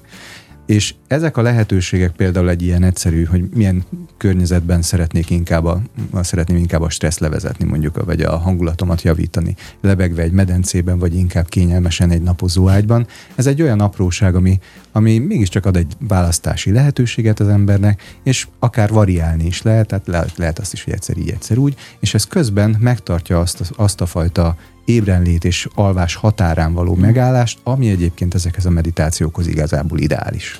És 0.65 0.93
ezek 1.07 1.37
a 1.37 1.41
lehetőségek 1.41 2.11
például 2.11 2.49
egy 2.49 2.61
ilyen 2.61 2.83
egyszerű, 2.83 3.23
hogy 3.23 3.43
milyen 3.53 3.83
környezetben 4.17 4.81
szeretnék 4.81 5.29
inkább 5.29 5.65
a, 5.65 5.81
szeretném 6.21 6.57
inkább 6.57 6.81
a 6.81 6.89
stressz 6.89 7.17
levezetni 7.17 7.65
mondjuk, 7.65 8.05
vagy 8.05 8.21
a 8.21 8.37
hangulatomat 8.37 9.01
javítani, 9.01 9.55
lebegve 9.81 10.21
egy 10.21 10.31
medencében, 10.31 10.99
vagy 10.99 11.15
inkább 11.15 11.49
kényelmesen 11.49 12.11
egy 12.11 12.21
napozó 12.21 12.69
ágyban. 12.69 13.07
Ez 13.35 13.47
egy 13.47 13.61
olyan 13.61 13.79
apróság, 13.79 14.35
ami, 14.35 14.59
ami 14.91 15.17
mégiscsak 15.17 15.65
ad 15.65 15.75
egy 15.75 15.93
választási 15.99 16.71
lehetőséget 16.71 17.39
az 17.39 17.47
embernek, 17.47 18.01
és 18.23 18.47
akár 18.59 18.89
variálni 18.89 19.45
is 19.45 19.61
lehet, 19.61 19.87
tehát 19.87 20.07
lehet, 20.07 20.37
lehet 20.37 20.59
azt 20.59 20.73
is, 20.73 20.83
hogy 20.83 20.93
egyszer 20.93 21.17
így, 21.17 21.29
egyszer 21.29 21.57
úgy, 21.57 21.75
és 21.99 22.13
ez 22.13 22.23
közben 22.23 22.75
megtartja 22.79 23.39
azt, 23.39 23.71
azt 23.75 24.01
a 24.01 24.05
fajta 24.05 24.55
ébrenlét 24.85 25.43
és 25.45 25.67
alvás 25.75 26.15
határán 26.15 26.73
való 26.73 26.93
hmm. 26.93 27.01
megállást, 27.01 27.59
ami 27.63 27.89
egyébként 27.89 28.33
ezekhez 28.33 28.65
a 28.65 28.69
meditációkhoz 28.69 29.47
igazából 29.47 29.99
ideális. 29.99 30.59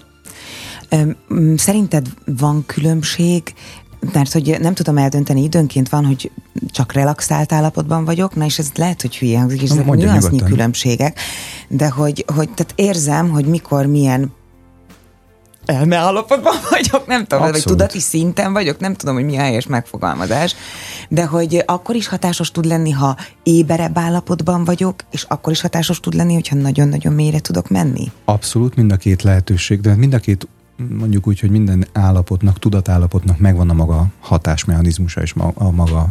Szerinted 1.56 2.08
van 2.26 2.64
különbség 2.66 3.54
mert 4.14 4.32
hogy 4.32 4.58
nem 4.60 4.74
tudom 4.74 4.98
eldönteni, 4.98 5.44
időnként 5.44 5.90
van, 5.90 6.06
hogy 6.06 6.32
csak 6.72 6.94
relaxált 6.94 7.52
állapotban 7.52 8.06
vagyok, 8.06 8.36
na 8.36 8.46
és 8.46 8.60
ez 8.60 8.70
lehet, 8.76 9.02
hogy 9.02 9.18
hülye 9.18 9.40
hangzik, 9.40 9.62
és 9.62 9.70
ezek 9.70 9.86
nüansznyi 9.86 10.40
különbségek, 10.40 11.20
de 11.68 11.90
hogy, 11.90 12.26
hogy 12.36 12.50
tehát 12.50 12.74
érzem, 12.76 13.30
hogy 13.30 13.46
mikor 13.46 13.86
milyen 13.86 14.32
elme 15.66 15.96
állapotban 15.96 16.56
vagyok, 16.70 17.08
nem 17.08 17.26
tudom, 17.26 17.44
Abszolút. 17.44 17.64
vagy 17.64 17.64
tudati 17.64 18.00
szinten 18.00 18.54
vagyok, 18.54 18.80
nem 18.80 18.94
tudom, 18.94 19.16
hogy 19.16 19.26
mi 19.26 19.38
a 19.38 19.42
helyes 19.42 19.68
megfogalmazás, 19.68 20.56
de 21.10 21.26
hogy 21.26 21.64
akkor 21.66 21.96
is 21.96 22.08
hatásos 22.08 22.52
tud 22.52 22.66
lenni, 22.66 22.92
ha 22.92 23.18
éberebb 23.44 23.98
állapotban 23.98 24.64
vagyok, 24.64 24.96
és 25.12 25.26
akkor 25.28 25.52
is 25.52 25.62
hatásos 25.62 26.00
tud 26.00 26.14
lenni, 26.14 26.34
hogyha 26.34 26.56
nagyon-nagyon 26.56 27.14
mélyre 27.14 27.40
tudok 27.40 27.70
menni. 27.70 28.12
Abszolút, 28.26 28.76
mind 28.76 28.92
a 28.92 28.96
két 28.96 29.22
lehetőség, 29.22 29.82
de 29.82 29.96
mind 29.96 30.14
a 30.14 30.20
két 30.20 30.48
mondjuk 30.90 31.28
úgy, 31.28 31.40
hogy 31.40 31.50
minden 31.50 31.88
állapotnak, 31.94 32.60
tudatállapotnak 32.60 33.40
megvan 33.40 33.70
a 33.70 33.74
maga 33.74 34.06
hatásmechanizmusa 34.20 35.22
és 35.22 35.34
a 35.54 35.72
maga 35.72 36.08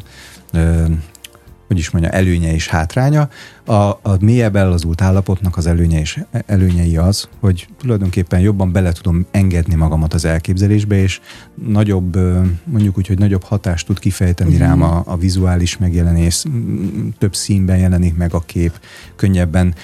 hogy 1.67 1.79
is 1.79 1.91
mondja, 1.91 2.11
előnye 2.11 2.53
és 2.53 2.69
hátránya. 2.69 3.29
A, 3.67 3.73
a 3.73 4.17
mélyebb 4.21 4.57
ellazult 4.57 5.01
állapotnak 5.01 5.57
az 5.57 5.67
előnye 5.67 6.01
és 6.01 6.21
előnyei 6.47 6.97
az, 6.97 7.29
hogy 7.41 7.67
tulajdonképpen 7.79 8.41
jobban 8.41 8.73
bele 8.73 8.93
tudom 8.93 9.27
engedni 9.31 9.75
magamat 9.75 10.15
az 10.15 10.25
elképzelésbe, 10.25 10.97
és 10.97 11.21
nagyobb, 11.67 12.17
mondjuk 12.65 12.99
úgy, 12.99 13.07
hogy 13.07 13.19
nagyobb 13.19 13.43
hatást 13.43 13.87
tud 13.87 13.99
kifejteni 13.99 14.53
uh-huh. 14.53 14.67
rám 14.67 14.83
a, 14.83 15.03
a 15.07 15.17
vizuális 15.17 15.79
megjelenés, 15.79 16.45
több 17.19 17.35
színben 17.35 17.79
jelenik 17.79 18.17
meg 18.17 18.35
a 18.35 18.41
kép, 18.41 18.81
könnyebben 19.17 19.75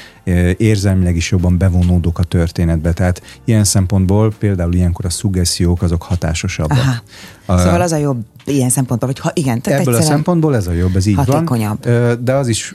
érzelmileg 0.56 1.16
is 1.16 1.30
jobban 1.30 1.58
bevonódok 1.58 2.18
a 2.18 2.22
történetbe. 2.22 2.92
Tehát 2.92 3.22
ilyen 3.44 3.64
szempontból 3.64 4.32
például 4.38 4.74
ilyenkor 4.74 5.04
a 5.04 5.10
szuggesziók 5.10 5.82
azok 5.82 6.02
hatásosabbak. 6.02 6.78
Aha. 6.78 7.02
A, 7.46 7.58
szóval 7.58 7.80
az 7.80 7.92
a 7.92 7.96
jobb 7.96 8.24
ilyen 8.44 8.68
szempontból, 8.68 9.08
vagy 9.08 9.18
ha 9.18 9.30
igen. 9.34 9.60
Tehát 9.60 9.80
ebből 9.80 9.94
a 9.94 10.02
szempontból 10.02 10.56
ez 10.56 10.66
a 10.66 10.72
jobb, 10.72 10.96
ez 10.96 11.06
így 11.06 11.14
van. 11.24 11.78
De 12.20 12.34
az 12.34 12.48
is, 12.48 12.74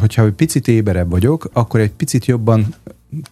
hogyha 0.00 0.29
picit 0.32 0.68
éberebb 0.68 1.10
vagyok, 1.10 1.50
akkor 1.52 1.80
egy 1.80 1.90
picit 1.90 2.24
jobban 2.24 2.74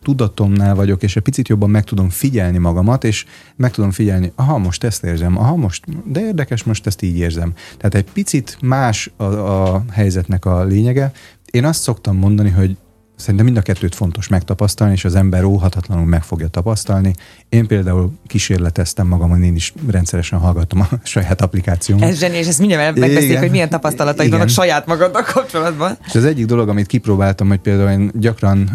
tudatomnál 0.03 0.75
vagyok, 0.75 1.03
és 1.03 1.17
egy 1.17 1.23
picit 1.23 1.49
jobban 1.49 1.71
meg 1.71 1.85
tudom 1.85 2.09
figyelni 2.09 2.59
magamat, 2.59 3.05
és 3.05 3.25
meg 3.57 3.71
tudom 3.71 3.91
figyelni, 3.91 4.33
aha, 4.35 4.59
most 4.59 4.85
ezt 4.85 5.05
érzem, 5.05 5.39
aha, 5.39 5.57
most, 5.57 5.85
de 6.13 6.21
érdekes, 6.21 6.63
most 6.63 6.87
ezt 6.87 7.03
így 7.03 7.17
érzem. 7.17 7.53
Tehát 7.77 7.95
egy 7.95 8.13
picit 8.13 8.59
más 8.61 9.11
a, 9.17 9.25
a 9.25 9.85
helyzetnek 9.91 10.45
a 10.45 10.65
lényege. 10.65 11.13
Én 11.51 11.65
azt 11.65 11.83
szoktam 11.83 12.17
mondani, 12.17 12.51
hogy 12.51 12.77
Szerintem 13.19 13.45
mind 13.45 13.57
a 13.59 13.63
kettőt 13.63 13.95
fontos 13.95 14.29
megtapasztalni, 14.29 14.93
és 14.93 15.05
az 15.05 15.15
ember 15.15 15.45
óhatatlanul 15.45 16.05
meg 16.05 16.23
fogja 16.23 16.49
tapasztalni. 16.49 17.15
Én 17.49 17.67
például 17.67 18.13
kísérleteztem 18.27 19.07
magam, 19.07 19.31
hogy 19.31 19.43
én 19.43 19.55
is 19.55 19.73
rendszeresen 19.91 20.39
hallgatom 20.39 20.81
a 20.81 20.89
saját 21.03 21.41
applikációmat. 21.41 22.09
Ez 22.09 22.19
zseni, 22.19 22.37
és 22.37 22.47
ezt 22.47 22.59
mindjárt 22.59 22.99
megbeszéljük, 22.99 23.39
hogy 23.39 23.51
milyen 23.51 23.69
tapasztalataid 23.69 24.31
vannak 24.31 24.49
saját 24.49 24.87
magaddal 24.87 25.23
kapcsolatban. 25.23 25.99
És 26.07 26.15
az 26.15 26.25
egyik 26.25 26.47
dolog, 26.47 26.69
amit 26.69 26.87
kipróbáltam, 26.87 27.49
hogy 27.49 27.59
például 27.59 27.91
én 27.91 28.11
gyakran, 28.15 28.71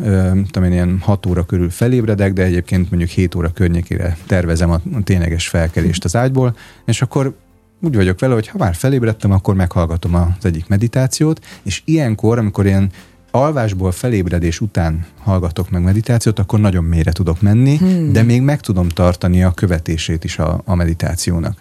tudom 0.51 0.63
én, 0.63 0.71
ilyen 0.71 1.00
6 1.01 1.25
óra 1.25 1.43
körül 1.43 1.69
felébredek, 1.69 2.33
de 2.33 2.43
egyébként 2.43 2.89
mondjuk 2.89 3.12
7 3.12 3.35
óra 3.35 3.50
környékére 3.50 4.17
tervezem 4.27 4.71
a 4.71 4.81
tényleges 5.03 5.47
felkelést 5.47 6.03
az 6.03 6.15
ágyból, 6.15 6.55
és 6.85 7.01
akkor 7.01 7.35
úgy 7.81 7.95
vagyok 7.95 8.19
vele, 8.19 8.33
hogy 8.33 8.47
ha 8.47 8.57
már 8.57 8.75
felébredtem, 8.75 9.31
akkor 9.31 9.55
meghallgatom 9.55 10.15
az 10.15 10.45
egyik 10.45 10.67
meditációt, 10.67 11.45
és 11.63 11.81
ilyenkor, 11.85 12.38
amikor 12.38 12.65
ilyen 12.65 12.89
alvásból 13.35 13.91
felébredés 13.91 14.61
után 14.61 15.05
hallgatok 15.19 15.69
meg 15.69 15.83
meditációt, 15.83 16.39
akkor 16.39 16.59
nagyon 16.59 16.83
mélyre 16.83 17.11
tudok 17.11 17.41
menni, 17.41 17.77
hmm. 17.77 18.11
de 18.11 18.23
még 18.23 18.41
meg 18.41 18.59
tudom 18.59 18.89
tartani 18.89 19.43
a 19.43 19.51
követését 19.51 20.23
is 20.23 20.39
a, 20.39 20.61
a 20.65 20.75
meditációnak. 20.75 21.57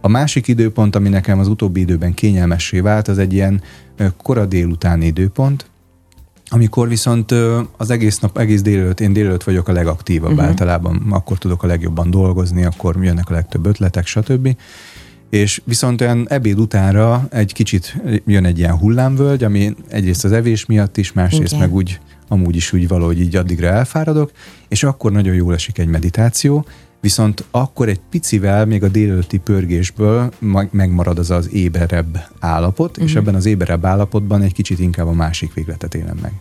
A 0.00 0.08
másik 0.08 0.48
időpont, 0.48 0.96
ami 0.96 1.08
nekem 1.08 1.38
az 1.38 1.48
utóbbi 1.48 1.80
időben 1.80 2.14
kényelmessé 2.14 2.80
vált, 2.80 3.08
az 3.08 3.18
egy 3.18 3.32
ilyen 3.32 3.62
kora 4.22 4.46
délutáni 4.46 5.06
időpont, 5.06 5.70
amikor 6.48 6.88
viszont 6.88 7.34
az 7.76 7.90
egész 7.90 8.18
nap, 8.18 8.38
egész 8.38 8.62
délelőtt, 8.62 9.00
én 9.00 9.12
délelőtt 9.12 9.44
vagyok 9.44 9.68
a 9.68 9.72
legaktívabb 9.72 10.32
uh-huh. 10.32 10.46
általában, 10.46 11.06
akkor 11.10 11.38
tudok 11.38 11.62
a 11.62 11.66
legjobban 11.66 12.10
dolgozni, 12.10 12.64
akkor 12.64 13.04
jönnek 13.04 13.30
a 13.30 13.32
legtöbb 13.32 13.66
ötletek, 13.66 14.06
stb 14.06 14.56
és 15.30 15.62
viszont 15.64 16.00
olyan 16.00 16.26
ebéd 16.28 16.58
utánra 16.58 17.26
egy 17.30 17.52
kicsit 17.52 17.96
jön 18.26 18.44
egy 18.44 18.58
ilyen 18.58 18.78
hullámvölgy, 18.78 19.44
ami 19.44 19.74
egyrészt 19.88 20.24
az 20.24 20.32
evés 20.32 20.66
miatt 20.66 20.96
is, 20.96 21.12
másrészt 21.12 21.52
Igen. 21.52 21.58
meg 21.58 21.74
úgy 21.74 22.00
amúgy 22.28 22.56
is 22.56 22.72
úgy 22.72 22.88
valahogy 22.88 23.20
így 23.20 23.36
addigra 23.36 23.66
elfáradok, 23.66 24.30
és 24.68 24.82
akkor 24.82 25.12
nagyon 25.12 25.34
jól 25.34 25.54
esik 25.54 25.78
egy 25.78 25.88
meditáció, 25.88 26.66
viszont 27.00 27.44
akkor 27.50 27.88
egy 27.88 28.00
picivel 28.10 28.66
még 28.66 28.82
a 28.82 28.88
délelőtti 28.88 29.38
pörgésből 29.38 30.32
megmarad 30.70 31.18
az 31.18 31.30
az 31.30 31.52
éberebb 31.52 32.28
állapot, 32.38 32.90
uh-huh. 32.90 33.04
és 33.04 33.10
mhm. 33.10 33.20
ebben 33.20 33.34
az 33.34 33.46
éberebb 33.46 33.84
állapotban 33.84 34.42
egy 34.42 34.52
kicsit 34.52 34.78
inkább 34.78 35.06
a 35.06 35.12
másik 35.12 35.54
végletet 35.54 35.94
élem 35.94 36.18
meg. 36.22 36.32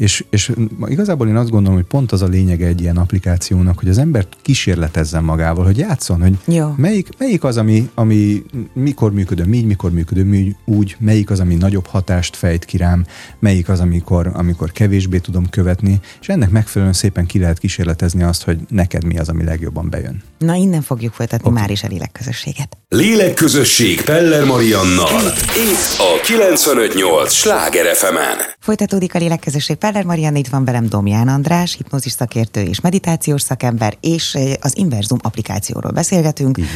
És, 0.00 0.24
és 0.30 0.52
igazából 0.86 1.28
én 1.28 1.36
azt 1.36 1.50
gondolom, 1.50 1.78
hogy 1.78 1.86
pont 1.86 2.12
az 2.12 2.22
a 2.22 2.26
lényege 2.26 2.66
egy 2.66 2.80
ilyen 2.80 2.96
applikációnak, 2.96 3.78
hogy 3.78 3.88
az 3.88 3.98
ember 3.98 4.26
kísérletezzen 4.42 5.24
magával, 5.24 5.64
hogy 5.64 5.78
játszon, 5.78 6.20
hogy 6.20 6.38
Jó. 6.44 6.74
Melyik, 6.76 7.08
melyik 7.18 7.44
az, 7.44 7.56
ami, 7.56 7.90
ami 7.94 8.42
mikor 8.72 9.12
működöm 9.12 9.54
így, 9.54 9.66
mikor 9.66 9.90
működöm 9.90 10.56
úgy, 10.64 10.96
melyik 10.98 11.30
az, 11.30 11.40
ami 11.40 11.54
nagyobb 11.54 11.86
hatást 11.86 12.36
fejt 12.36 12.64
ki 12.64 12.76
rám, 12.76 13.06
melyik 13.38 13.68
az, 13.68 13.80
amikor, 13.80 14.30
amikor 14.34 14.72
kevésbé 14.72 15.18
tudom 15.18 15.48
követni, 15.50 16.00
és 16.20 16.28
ennek 16.28 16.50
megfelelően 16.50 16.96
szépen 16.96 17.26
ki 17.26 17.38
lehet 17.38 17.58
kísérletezni 17.58 18.22
azt, 18.22 18.42
hogy 18.42 18.58
neked 18.68 19.04
mi 19.04 19.18
az, 19.18 19.28
ami 19.28 19.44
legjobban 19.44 19.90
bejön. 19.90 20.22
Na, 20.38 20.54
innen 20.54 20.82
fogjuk 20.82 21.12
folytatni 21.12 21.48
okay. 21.48 21.60
már 21.60 21.70
is 21.70 21.82
a 21.82 21.86
lélekközösséget. 21.86 22.76
Lélekközösség 22.88 24.02
Peller 24.02 24.44
Mariannal. 24.44 25.32
Itt 25.70 25.98
a 25.98 26.20
958 26.22 27.32
Sláger 27.32 27.94
fm 27.94 28.16
Folytatódik 28.60 29.14
a 29.14 29.18
lélekközösség 29.18 29.76
Peller 29.90 30.06
Marianna, 30.06 30.38
itt 30.38 30.48
van 30.48 30.64
velem 30.64 30.88
Domján 30.88 31.28
András, 31.28 31.74
hipnózis 31.76 32.12
szakértő 32.12 32.60
és 32.60 32.80
meditációs 32.80 33.42
szakember, 33.42 33.96
és 34.00 34.34
eh, 34.34 34.52
az 34.60 34.76
Inverzum 34.76 35.18
applikációról 35.22 35.92
beszélgetünk, 35.92 36.58
Igen. 36.58 36.70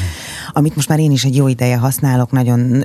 amit 0.52 0.76
most 0.76 0.88
már 0.88 0.98
én 0.98 1.10
is 1.10 1.24
egy 1.24 1.36
jó 1.36 1.48
ideje 1.48 1.76
használok, 1.76 2.30
nagyon, 2.30 2.82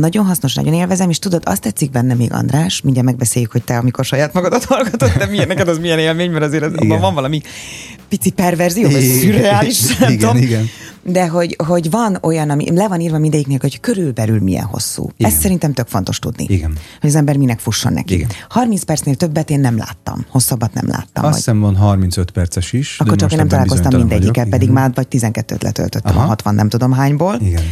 nagyon 0.00 0.24
hasznos, 0.24 0.54
nagyon 0.54 0.74
élvezem, 0.74 1.10
és 1.10 1.18
tudod, 1.18 1.42
azt 1.44 1.60
tetszik 1.60 1.90
benne 1.90 2.14
még 2.14 2.32
András, 2.32 2.80
mindjárt 2.80 3.08
megbeszéljük, 3.08 3.52
hogy 3.52 3.64
te 3.64 3.76
amikor 3.76 4.04
saját 4.04 4.32
magadat 4.32 4.64
hallgatod, 4.64 5.12
de 5.18 5.26
milyen, 5.26 5.46
neked 5.46 5.68
az 5.68 5.78
milyen 5.78 5.98
élmény, 5.98 6.30
mert 6.30 6.44
azért 6.44 6.64
abban 6.64 7.00
van 7.00 7.14
valami 7.14 7.42
pici 8.08 8.30
perverzió, 8.30 8.90
vagy 8.90 9.02
szürreális, 9.02 9.96
nem 9.98 10.10
igen, 10.10 10.18
tudom. 10.18 10.42
Igen. 10.42 10.68
De 11.10 11.28
hogy, 11.28 11.56
hogy 11.66 11.90
van 11.90 12.18
olyan, 12.22 12.50
ami 12.50 12.76
le 12.76 12.88
van 12.88 13.00
írva 13.00 13.18
mindegyiknek, 13.18 13.60
hogy 13.60 13.80
körülbelül 13.80 14.40
milyen 14.40 14.64
hosszú. 14.64 15.10
Igen. 15.16 15.30
Ezt 15.30 15.40
szerintem 15.40 15.72
tök 15.72 15.86
fontos 15.86 16.18
tudni. 16.18 16.46
Igen. 16.48 16.72
Hogy 17.00 17.08
az 17.08 17.16
ember 17.16 17.36
minek 17.36 17.58
fusson 17.58 17.92
neki. 17.92 18.14
Igen. 18.14 18.28
30 18.48 18.82
percnél 18.82 19.14
többet 19.14 19.50
én 19.50 19.60
nem 19.60 19.76
láttam. 19.76 20.26
Hosszabbat 20.28 20.72
nem 20.72 20.88
láttam. 20.88 21.24
Azt 21.24 21.36
hiszem 21.36 21.60
van 21.60 21.76
35 21.76 22.30
perces 22.30 22.72
is. 22.72 23.00
Akkor 23.00 23.16
csak 23.16 23.32
én 23.32 23.38
nem 23.38 23.48
találkoztam 23.48 23.94
mindegyikkel, 23.94 24.46
pedig 24.46 24.70
már 24.70 24.90
vagy 24.94 25.06
12-t 25.10 25.62
letöltöttem 25.62 26.16
Aha. 26.16 26.24
a 26.24 26.28
60 26.28 26.54
nem 26.54 26.68
tudom 26.68 26.92
hányból. 26.92 27.38
Igen. 27.40 27.62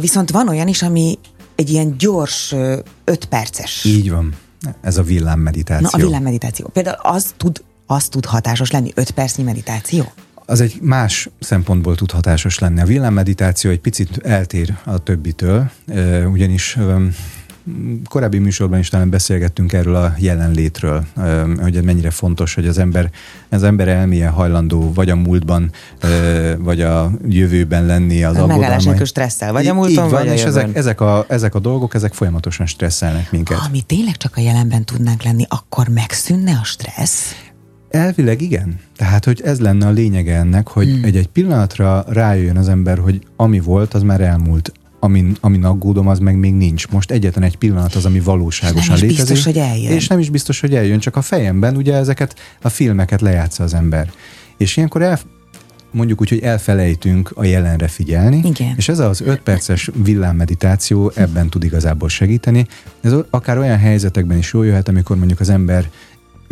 Viszont 0.00 0.30
van 0.30 0.48
olyan 0.48 0.68
is, 0.68 0.82
ami 0.82 1.18
egy 1.54 1.70
ilyen 1.70 1.94
gyors 1.98 2.54
5 3.04 3.24
perces. 3.24 3.84
Így 3.84 4.10
van. 4.10 4.34
Ez 4.80 4.96
a 4.96 5.02
villámmeditáció. 5.02 5.88
Na, 5.92 6.04
a 6.04 6.06
villámmeditáció. 6.06 6.70
Például 6.72 6.96
az 7.02 7.34
tud, 7.36 7.64
az 7.86 8.08
tud 8.08 8.24
hatásos 8.24 8.70
lenni, 8.70 8.92
5 8.94 9.10
percnyi 9.10 9.44
meditáció? 9.44 10.12
Az 10.46 10.60
egy 10.60 10.78
más 10.80 11.28
szempontból 11.38 11.94
tud 11.94 12.10
hatásos 12.10 12.58
lenni. 12.58 12.80
A 12.80 12.84
villámmeditáció 12.84 13.70
egy 13.70 13.80
picit 13.80 14.18
eltér 14.18 14.74
a 14.84 14.98
többitől, 14.98 15.70
ugyanis 16.32 16.78
korábbi 18.08 18.38
műsorban 18.38 18.78
is 18.78 18.88
talán 18.88 19.10
beszélgettünk 19.10 19.72
erről 19.72 19.94
a 19.94 20.14
jelenlétről, 20.18 21.04
hogy 21.60 21.82
mennyire 21.82 22.10
fontos, 22.10 22.54
hogy 22.54 22.66
az 22.66 22.78
ember, 22.78 23.10
az 23.48 23.62
ember 23.62 23.88
elméje 23.88 24.28
hajlandó 24.28 24.92
vagy 24.92 25.10
a 25.10 25.16
múltban, 25.16 25.70
vagy 26.58 26.80
a 26.80 27.10
jövőben 27.28 27.86
lenni 27.86 28.24
az 28.24 28.36
abban. 28.36 28.58
Megállás 28.58 28.84
nélkül 28.84 29.06
stresszel, 29.06 29.52
vagy 29.52 29.66
a 29.66 29.74
múlton, 29.74 30.08
van, 30.08 30.20
vagy 30.20 30.28
a 30.28 30.32
és 30.32 30.44
ezek, 30.44 30.76
ezek, 30.76 31.00
a, 31.00 31.24
ezek 31.28 31.54
a 31.54 31.58
dolgok, 31.58 31.94
ezek 31.94 32.14
folyamatosan 32.14 32.66
stresszelnek 32.66 33.30
minket. 33.30 33.58
Ami 33.66 33.82
tényleg 33.82 34.16
csak 34.16 34.36
a 34.36 34.40
jelenben 34.40 34.84
tudnánk 34.84 35.22
lenni, 35.22 35.44
akkor 35.48 35.88
megszűnne 35.88 36.58
a 36.62 36.64
stressz? 36.64 37.34
Elvileg 37.94 38.40
igen. 38.40 38.80
Tehát, 38.96 39.24
hogy 39.24 39.40
ez 39.44 39.60
lenne 39.60 39.86
a 39.86 39.90
lényege 39.90 40.36
ennek, 40.36 40.68
hogy 40.68 40.88
hmm. 40.88 41.04
egy-egy 41.04 41.26
pillanatra 41.26 42.04
rájöjjön 42.08 42.56
az 42.56 42.68
ember, 42.68 42.98
hogy 42.98 43.20
ami 43.36 43.60
volt, 43.60 43.94
az 43.94 44.02
már 44.02 44.20
elmúlt. 44.20 44.72
Amin, 45.00 45.36
amin 45.40 45.64
aggódom, 45.64 46.08
az 46.08 46.18
meg 46.18 46.36
még 46.38 46.54
nincs. 46.54 46.88
Most 46.88 47.10
egyetlen 47.10 47.44
egy 47.44 47.56
pillanat 47.56 47.94
az, 47.94 48.04
ami 48.04 48.20
valóságosan 48.20 48.98
létezik. 48.98 49.10
És 49.10 49.16
nem 49.16 49.26
is 49.26 49.26
biztos, 49.26 49.44
hogy 49.44 49.58
eljön. 49.58 49.92
És 49.92 50.06
nem 50.06 50.18
is 50.18 50.30
biztos, 50.30 50.60
hogy 50.60 50.74
eljön, 50.74 50.98
csak 50.98 51.16
a 51.16 51.22
fejemben 51.22 51.76
ugye 51.76 51.94
ezeket 51.94 52.34
a 52.62 52.68
filmeket 52.68 53.20
lejátsza 53.20 53.62
az 53.62 53.74
ember. 53.74 54.10
És 54.56 54.76
ilyenkor 54.76 55.02
el, 55.02 55.18
mondjuk 55.90 56.20
úgy, 56.20 56.28
hogy 56.28 56.40
elfelejtünk 56.40 57.30
a 57.34 57.44
jelenre 57.44 57.88
figyelni, 57.88 58.40
Igen. 58.44 58.74
és 58.76 58.88
ez 58.88 58.98
az 58.98 59.20
öt 59.20 59.40
perces 59.40 59.90
villámmeditáció 59.94 61.12
ebben 61.14 61.48
tud 61.48 61.64
igazából 61.64 62.08
segíteni. 62.08 62.66
Ez 63.00 63.12
akár 63.30 63.58
olyan 63.58 63.78
helyzetekben 63.78 64.38
is 64.38 64.52
jól 64.52 64.66
jöhet, 64.66 64.88
amikor 64.88 65.16
mondjuk 65.16 65.40
az 65.40 65.48
ember 65.48 65.90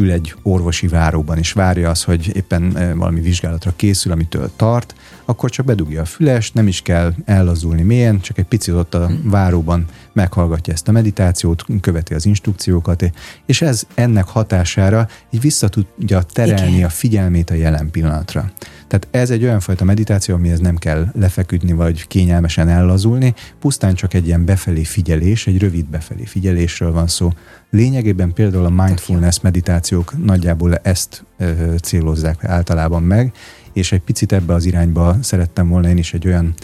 ül 0.03 0.11
egy 0.11 0.35
orvosi 0.43 0.87
váróban, 0.89 1.39
és 1.39 1.53
várja 1.53 1.91
az, 1.91 2.03
hogy 2.03 2.37
éppen 2.37 2.77
eh, 2.77 2.95
valami 2.95 3.21
vizsgálatra 3.21 3.73
készül, 3.77 4.13
amitől 4.13 4.51
tart, 4.57 4.95
akkor 5.25 5.51
csak 5.51 5.65
bedugja 5.67 6.01
a 6.01 6.05
füles, 6.05 6.53
nem 6.53 6.67
is 6.67 6.83
kell 6.83 7.13
ellazulni 7.25 7.83
mélyen, 7.83 8.21
csak 8.21 8.39
egy 8.39 8.45
picit 8.45 8.75
ott 8.75 8.95
a 8.95 9.07
hmm. 9.07 9.31
váróban 9.31 9.85
meghallgatja 10.13 10.73
ezt 10.73 10.89
a 10.89 10.93
meditációt, 10.93 11.65
követi 11.81 12.15
az 12.15 12.27
instrukciókat, 12.27 13.11
és 13.47 13.63
ez 13.63 13.87
ennek 13.95 14.25
hatására 14.25 15.09
így 15.31 15.41
vissza 15.41 15.69
tudja 15.69 16.23
terelni 16.23 16.75
Igen. 16.75 16.87
a 16.87 16.89
figyelmét 16.89 17.51
a 17.51 17.55
jelen 17.55 17.91
pillanatra. 17.91 18.53
Tehát 18.89 19.09
ez 19.11 19.31
egy 19.31 19.43
olyan 19.43 19.61
fajta 19.61 19.85
meditáció, 19.85 20.35
amihez 20.35 20.61
nem 20.61 20.77
kell 20.77 21.07
lefeküdni, 21.15 21.73
vagy 21.73 22.07
kényelmesen 22.07 22.69
ellazulni, 22.69 23.35
pusztán 23.59 23.95
csak 23.95 24.15
egy 24.15 24.27
ilyen 24.27 24.45
befelé 24.45 24.85
figyelés, 24.85 25.47
egy 25.47 25.59
rövid 25.59 25.87
befelé 25.87 26.25
figyelésről 26.25 26.93
van 26.93 27.07
szó. 27.07 27.33
Lényegében 27.71 28.33
például 28.33 28.65
a 28.65 28.85
mindfulness 28.85 29.41
meditációk 29.41 30.25
nagyjából 30.25 30.75
ezt 30.77 31.25
ö, 31.39 31.75
célozzák 31.83 32.45
általában 32.45 33.03
meg, 33.03 33.33
és 33.73 33.93
egy 33.93 34.01
picit 34.01 34.33
ebbe 34.33 34.55
az 34.55 34.65
irányba 34.65 35.17
szerettem 35.21 35.69
volna 35.69 35.89
én 35.89 35.97
is 35.97 36.15
egy 36.15 36.27
olyan 36.27 36.55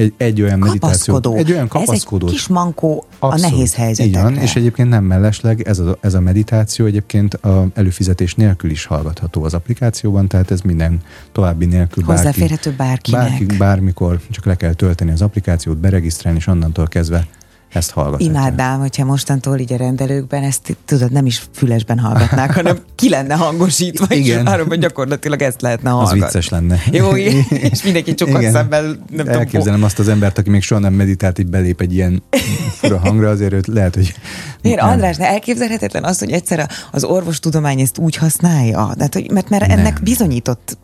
egy, 0.00 0.14
egy 0.16 0.42
olyan 0.42 0.58
meditáció. 0.58 1.34
Egy 1.34 1.52
olyan 1.52 1.68
kapaszkodó. 1.68 2.26
Ez 2.26 2.32
egy 2.32 2.38
kis 2.38 2.48
mankó 2.48 3.04
Abszolút. 3.18 3.44
a 3.44 3.48
nehéz 3.48 3.74
helyzetekre. 3.74 4.30
Igen, 4.30 4.42
és 4.42 4.56
egyébként 4.56 4.88
nem 4.88 5.04
mellesleg 5.04 5.60
ez 5.60 5.78
a, 5.78 5.98
ez 6.00 6.14
a 6.14 6.20
meditáció 6.20 6.86
egyébként 6.86 7.34
a 7.34 7.66
előfizetés 7.74 8.34
nélkül 8.34 8.70
is 8.70 8.84
hallgatható 8.84 9.44
az 9.44 9.54
applikációban, 9.54 10.28
tehát 10.28 10.50
ez 10.50 10.60
minden 10.60 11.00
további 11.32 11.64
nélkül 11.64 12.04
bárki, 12.04 12.22
Hozzáférhető 12.22 12.74
bárkinek. 12.76 13.20
Bárki, 13.20 13.44
bármikor 13.44 14.20
csak 14.30 14.44
le 14.44 14.54
kell 14.54 14.72
tölteni 14.72 15.10
az 15.10 15.22
applikációt, 15.22 15.76
beregisztrálni, 15.76 16.38
és 16.38 16.46
onnantól 16.46 16.86
kezdve 16.86 17.26
ezt 17.72 17.90
hallgatják. 17.90 18.30
Imádnám, 18.30 18.80
hogyha 18.80 19.04
mostantól 19.04 19.58
így 19.58 19.72
a 19.72 19.76
rendelőkben 19.76 20.42
ezt 20.42 20.76
tudod, 20.84 21.12
nem 21.12 21.26
is 21.26 21.42
fülesben 21.52 21.98
hallgatnák, 21.98 22.54
hanem 22.54 22.78
ki 22.94 23.08
lenne 23.08 23.34
hangosítva, 23.34 24.06
Igen. 24.08 24.46
és 24.46 24.62
hogy 24.68 24.78
gyakorlatilag 24.78 25.42
ezt 25.42 25.60
lehetne 25.60 25.90
hallgatni. 25.90 26.20
Az 26.20 26.24
vicces 26.24 26.48
lenne. 26.48 26.78
Jó, 26.90 27.16
és 27.70 27.82
mindenki 27.82 28.14
csukott 28.14 28.42
szemmel. 28.42 28.82
Nem 29.10 29.28
Elképzelem 29.28 29.62
tudom, 29.62 29.82
azt 29.82 29.98
az 29.98 30.08
embert, 30.08 30.38
aki 30.38 30.50
még 30.50 30.62
soha 30.62 30.80
nem 30.80 30.92
meditált, 30.92 31.38
így 31.38 31.46
belép 31.46 31.80
egy 31.80 31.94
ilyen 31.94 32.22
fura 32.80 32.98
hangra, 32.98 33.28
azért 33.28 33.52
őt 33.52 33.66
lehet, 33.66 33.94
hogy... 33.94 34.14
Miért, 34.62 34.80
András, 34.80 35.16
de 35.16 35.28
elképzelhetetlen 35.28 36.04
az, 36.04 36.18
hogy 36.18 36.30
egyszer 36.30 36.70
az 36.90 37.04
orvostudomány 37.04 37.80
ezt 37.80 37.98
úgy 37.98 38.16
használja, 38.16 38.92
tehát, 38.96 39.14
hogy, 39.14 39.30
mert, 39.30 39.48
mert 39.48 39.70
ennek 39.70 40.02
bizonyított 40.02 40.78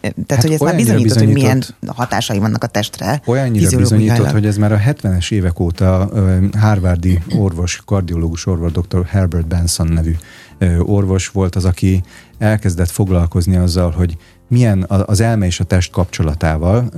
tehát, 0.00 0.14
hát 0.28 0.42
hogy 0.42 0.52
ez 0.52 0.60
már 0.60 0.76
bizonyított, 0.76 1.02
bizonyított, 1.02 1.34
hogy 1.34 1.42
milyen 1.42 1.64
hatásai 1.86 2.38
vannak 2.38 2.64
a 2.64 2.66
testre. 2.66 3.22
Olyannyira 3.26 3.76
bizonyított, 3.76 4.30
hogy 4.30 4.46
ez 4.46 4.56
már 4.56 4.72
a 4.72 4.78
70-es 4.78 5.32
évek 5.32 5.60
óta 5.60 6.10
Harvardi 6.58 7.18
orvos, 7.36 7.82
kardiológus 7.84 8.46
orvos, 8.46 8.72
dr. 8.72 9.04
Herbert 9.06 9.46
Benson 9.46 9.86
nevű 9.86 10.16
orvos 10.78 11.28
volt 11.28 11.56
az, 11.56 11.64
aki 11.64 12.02
elkezdett 12.38 12.90
foglalkozni 12.90 13.56
azzal, 13.56 13.90
hogy 13.90 14.16
milyen 14.48 14.84
az 14.88 15.20
elme 15.20 15.46
és 15.46 15.60
a 15.60 15.64
test 15.64 15.90
kapcsolatával, 15.90 16.90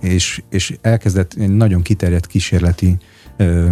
és, 0.00 0.42
és 0.50 0.76
elkezdett 0.80 1.34
egy 1.38 1.56
nagyon 1.56 1.82
kiterjedt 1.82 2.26
kísérleti 2.26 2.96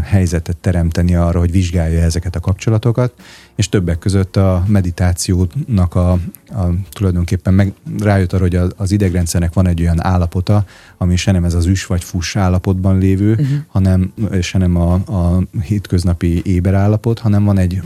helyzetet 0.03 0.57
teremteni 0.57 1.15
arra, 1.15 1.39
hogy 1.39 1.51
vizsgálja 1.51 2.01
ezeket 2.01 2.37
a 2.37 2.41
kapcsolatokat, 2.41 3.13
és 3.55 3.69
többek 3.69 3.99
között 3.99 4.37
a 4.37 4.65
meditációnak 4.67 5.95
a, 5.95 6.13
a 6.49 6.75
tulajdonképpen 6.91 7.55
meg 7.55 7.73
rájött 7.99 8.33
arra, 8.33 8.43
hogy 8.43 8.73
az 8.77 8.91
idegrendszernek 8.91 9.53
van 9.53 9.67
egy 9.67 9.81
olyan 9.81 10.05
állapota, 10.05 10.65
ami 10.99 11.17
se 11.17 11.33
nem 11.33 11.45
ez 11.45 11.55
az 11.55 11.67
üs 11.67 11.87
vagy 11.87 12.05
fuss 12.05 12.37
állapotban 12.37 12.99
lévő, 12.99 13.31
uh-huh. 13.31 13.47
hanem 13.67 14.13
se 14.41 14.59
nem 14.59 14.77
a, 14.77 14.93
a 14.93 15.43
hétköznapi 15.63 16.43
éber 16.45 16.75
állapot, 16.75 17.19
hanem 17.19 17.45
van 17.45 17.59
egy 17.59 17.83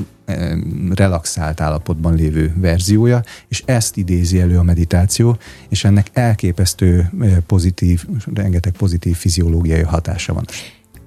relaxált 0.94 1.61
állapotban 1.61 2.14
lévő 2.14 2.52
verziója, 2.56 3.23
és 3.49 3.62
ezt 3.66 3.97
idézi 3.97 4.40
elő 4.40 4.58
a 4.58 4.62
meditáció, 4.62 5.37
és 5.68 5.85
ennek 5.85 6.11
elképesztő 6.12 7.11
pozitív, 7.47 8.04
rengeteg 8.35 8.73
pozitív 8.73 9.16
fiziológiai 9.16 9.82
hatása 9.82 10.32
van. 10.32 10.44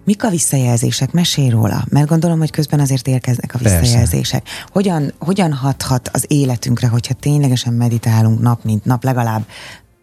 Mik 0.04 0.24
a 0.24 0.30
visszajelzések? 0.30 1.12
Mesélj 1.12 1.50
róla, 1.50 1.86
mert 1.90 2.08
gondolom, 2.08 2.40
hogy 2.40 2.52
közben 2.52 2.80
azért 2.80 3.08
érkeznek 3.08 3.54
a 3.54 3.58
visszajelzések. 3.58 4.48
Hogyan, 4.68 5.14
hogyan 5.20 5.54
hathat 5.54 6.10
az 6.14 6.26
életünkre, 6.28 6.88
hogyha 6.88 7.14
ténylegesen 7.14 7.74
meditálunk 7.74 8.40
nap 8.40 8.64
mint 8.64 8.86
nap, 8.86 9.04
legalább 9.04 9.46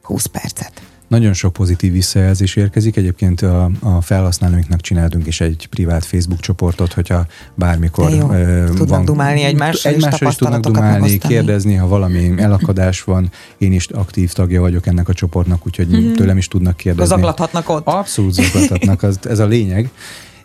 20 0.03 0.27
percet? 0.27 0.83
Nagyon 1.09 1.33
sok 1.33 1.53
pozitív 1.53 1.93
visszajelzés 1.93 2.57
érkezik. 2.57 2.97
Egyébként 2.97 3.43
a, 3.43 3.71
a 3.81 4.01
felhasználóinknak 4.01 4.81
csináltunk 4.81 5.27
is 5.27 5.41
egy 5.41 5.67
privát 5.71 6.05
Facebook 6.05 6.41
csoportot, 6.41 6.93
hogyha 6.93 7.27
bármikor 7.55 8.11
jó. 8.11 8.27
tudnak 8.67 8.89
van, 8.89 9.05
dumálni 9.05 9.43
egymással, 9.43 9.93
egymással 9.93 10.29
is 10.29 10.35
tudnak 10.35 10.61
dumálni, 10.61 11.01
megosztani. 11.01 11.35
kérdezni, 11.35 11.75
ha 11.75 11.87
valami 11.87 12.35
elakadás 12.37 13.03
van. 13.03 13.31
Én 13.59 13.73
is 13.73 13.87
aktív 13.87 14.33
tagja 14.33 14.61
vagyok 14.61 14.87
ennek 14.87 15.09
a 15.09 15.13
csoportnak, 15.13 15.67
úgyhogy 15.67 15.89
mm-hmm. 15.89 16.13
tőlem 16.13 16.37
is 16.37 16.49
tudnak 16.49 16.77
kérdezni. 16.77 17.15
Zaklathatnak 17.15 17.69
ott. 17.69 17.87
Abszolút 17.87 18.33
zaklathatnak, 18.33 19.03
az, 19.03 19.19
ez 19.29 19.39
a 19.39 19.47
lényeg 19.47 19.91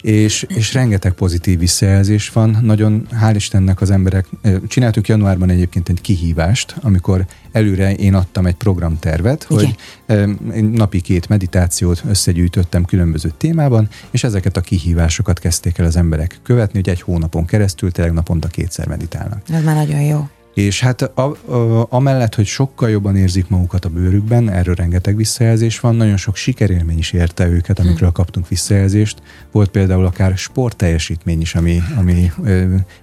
és, 0.04 0.46
és 0.48 0.74
rengeteg 0.74 1.12
pozitív 1.12 1.60
visszajelzés 1.60 2.30
van. 2.30 2.58
Nagyon 2.62 3.08
hál' 3.22 3.34
Istennek 3.36 3.82
az 3.82 3.92
emberek, 3.92 4.28
csináltuk 4.68 5.08
januárban 5.08 5.50
egyébként 5.50 5.90
egy 5.90 6.02
kihívást, 6.02 6.76
amikor 6.82 7.26
előre 7.52 7.94
én 7.94 8.14
adtam 8.14 8.46
egy 8.46 8.56
programtervet, 8.56 9.48
Igen. 9.50 9.76
hogy 10.06 10.72
napi 10.72 11.02
két 11.02 11.30
meditációt 11.30 12.04
összegyűjtöttem 12.08 12.86
különböző 12.86 13.32
témában, 13.38 13.90
és 14.12 14.24
ezeket 14.24 14.58
a 14.58 14.62
kihívásokat 14.62 15.40
kezdték 15.40 15.78
el 15.78 15.86
az 15.86 15.96
emberek 15.96 16.40
követni, 16.44 16.80
hogy 16.80 16.90
egy 16.90 17.02
hónapon 17.02 17.46
keresztül 17.46 17.92
tényleg 17.92 18.14
naponta 18.14 18.48
kétszer 18.48 18.88
meditálnak. 18.88 19.42
Ez 19.50 19.64
már 19.64 19.76
nagyon 19.76 20.02
jó. 20.02 20.28
És 20.54 20.80
hát 20.80 21.02
a, 21.02 21.22
a, 21.22 21.88
amellett, 21.90 22.36
hogy 22.36 22.46
sokkal 22.46 22.90
jobban 22.90 23.16
érzik 23.16 23.48
magukat 23.48 23.86
a 23.86 23.90
bőrükben, 23.90 24.50
erről 24.50 24.76
rengeteg 24.76 25.16
visszajelzés 25.16 25.80
van, 25.80 25.96
nagyon 25.96 26.18
sok 26.18 26.36
sikerélmény 26.36 26.98
is 26.98 27.12
érte 27.12 27.48
őket, 27.48 27.80
amikről 27.80 28.10
hm. 28.10 28.16
kaptunk 28.16 28.48
visszajelzést. 28.48 29.22
Volt 29.52 29.70
például 29.70 30.06
akár 30.06 30.38
sportteljesítmény 30.38 31.42
is, 31.42 31.56
ami, 31.56 31.82
ami 31.98 32.32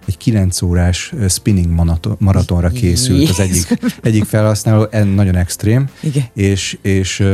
egy 0.06 0.16
9 0.16 0.62
órás 0.62 1.12
spinning 1.28 1.98
maratonra 2.18 2.68
készült 2.68 3.28
az 3.28 3.40
egyik, 3.40 3.78
egyik 4.02 4.24
felhasználó, 4.24 4.86
nagyon 5.14 5.36
extrém, 5.36 5.88
Igen. 6.02 6.24
és, 6.34 6.78
és 6.82 7.24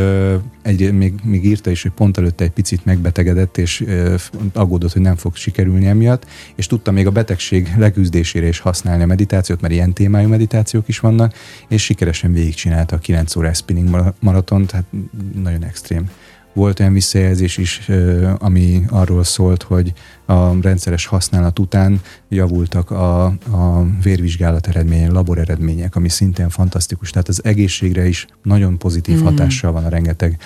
egy, 0.62 0.92
még, 0.92 1.14
még 1.22 1.44
írta 1.44 1.70
is, 1.70 1.82
hogy 1.82 1.90
pont 1.90 2.18
előtte 2.18 2.44
egy 2.44 2.50
picit 2.50 2.84
megbetegedett, 2.84 3.58
és 3.58 3.84
aggódott, 4.52 4.92
hogy 4.92 5.02
nem 5.02 5.16
fog 5.16 5.36
sikerülni 5.36 5.86
emiatt, 5.86 6.26
és 6.54 6.66
tudta 6.66 6.90
még 6.90 7.06
a 7.06 7.10
betegség 7.10 7.74
leküzdésére 7.78 8.46
is 8.46 8.58
használni 8.58 9.02
a 9.02 9.06
meditációt, 9.06 9.60
mert 9.60 9.74
ilyen 9.74 9.92
témájú 10.06 10.28
meditációk 10.28 10.88
is 10.88 10.98
vannak, 10.98 11.34
és 11.68 11.82
sikeresen 11.82 12.32
végigcsinálta 12.32 12.96
a 12.96 12.98
9 12.98 13.36
órás 13.36 13.56
spinning 13.56 14.12
maraton, 14.20 14.66
tehát 14.66 14.86
nagyon 15.34 15.64
extrém. 15.64 16.10
Volt 16.56 16.80
olyan 16.80 16.92
visszajelzés 16.92 17.56
is, 17.56 17.90
ami 18.38 18.82
arról 18.88 19.24
szólt, 19.24 19.62
hogy 19.62 19.92
a 20.26 20.60
rendszeres 20.60 21.06
használat 21.06 21.58
után 21.58 22.00
javultak 22.28 22.90
a, 22.90 23.24
a 23.50 23.86
vérvizsgálat 24.02 24.66
eredmények, 24.66 25.10
labor 25.12 25.38
eredmények, 25.38 25.96
ami 25.96 26.08
szintén 26.08 26.48
fantasztikus. 26.48 27.10
Tehát 27.10 27.28
az 27.28 27.44
egészségre 27.44 28.06
is 28.06 28.26
nagyon 28.42 28.78
pozitív 28.78 29.20
mm. 29.20 29.24
hatással 29.24 29.72
van 29.72 29.84
a 29.84 29.88
rengeteg 29.88 30.38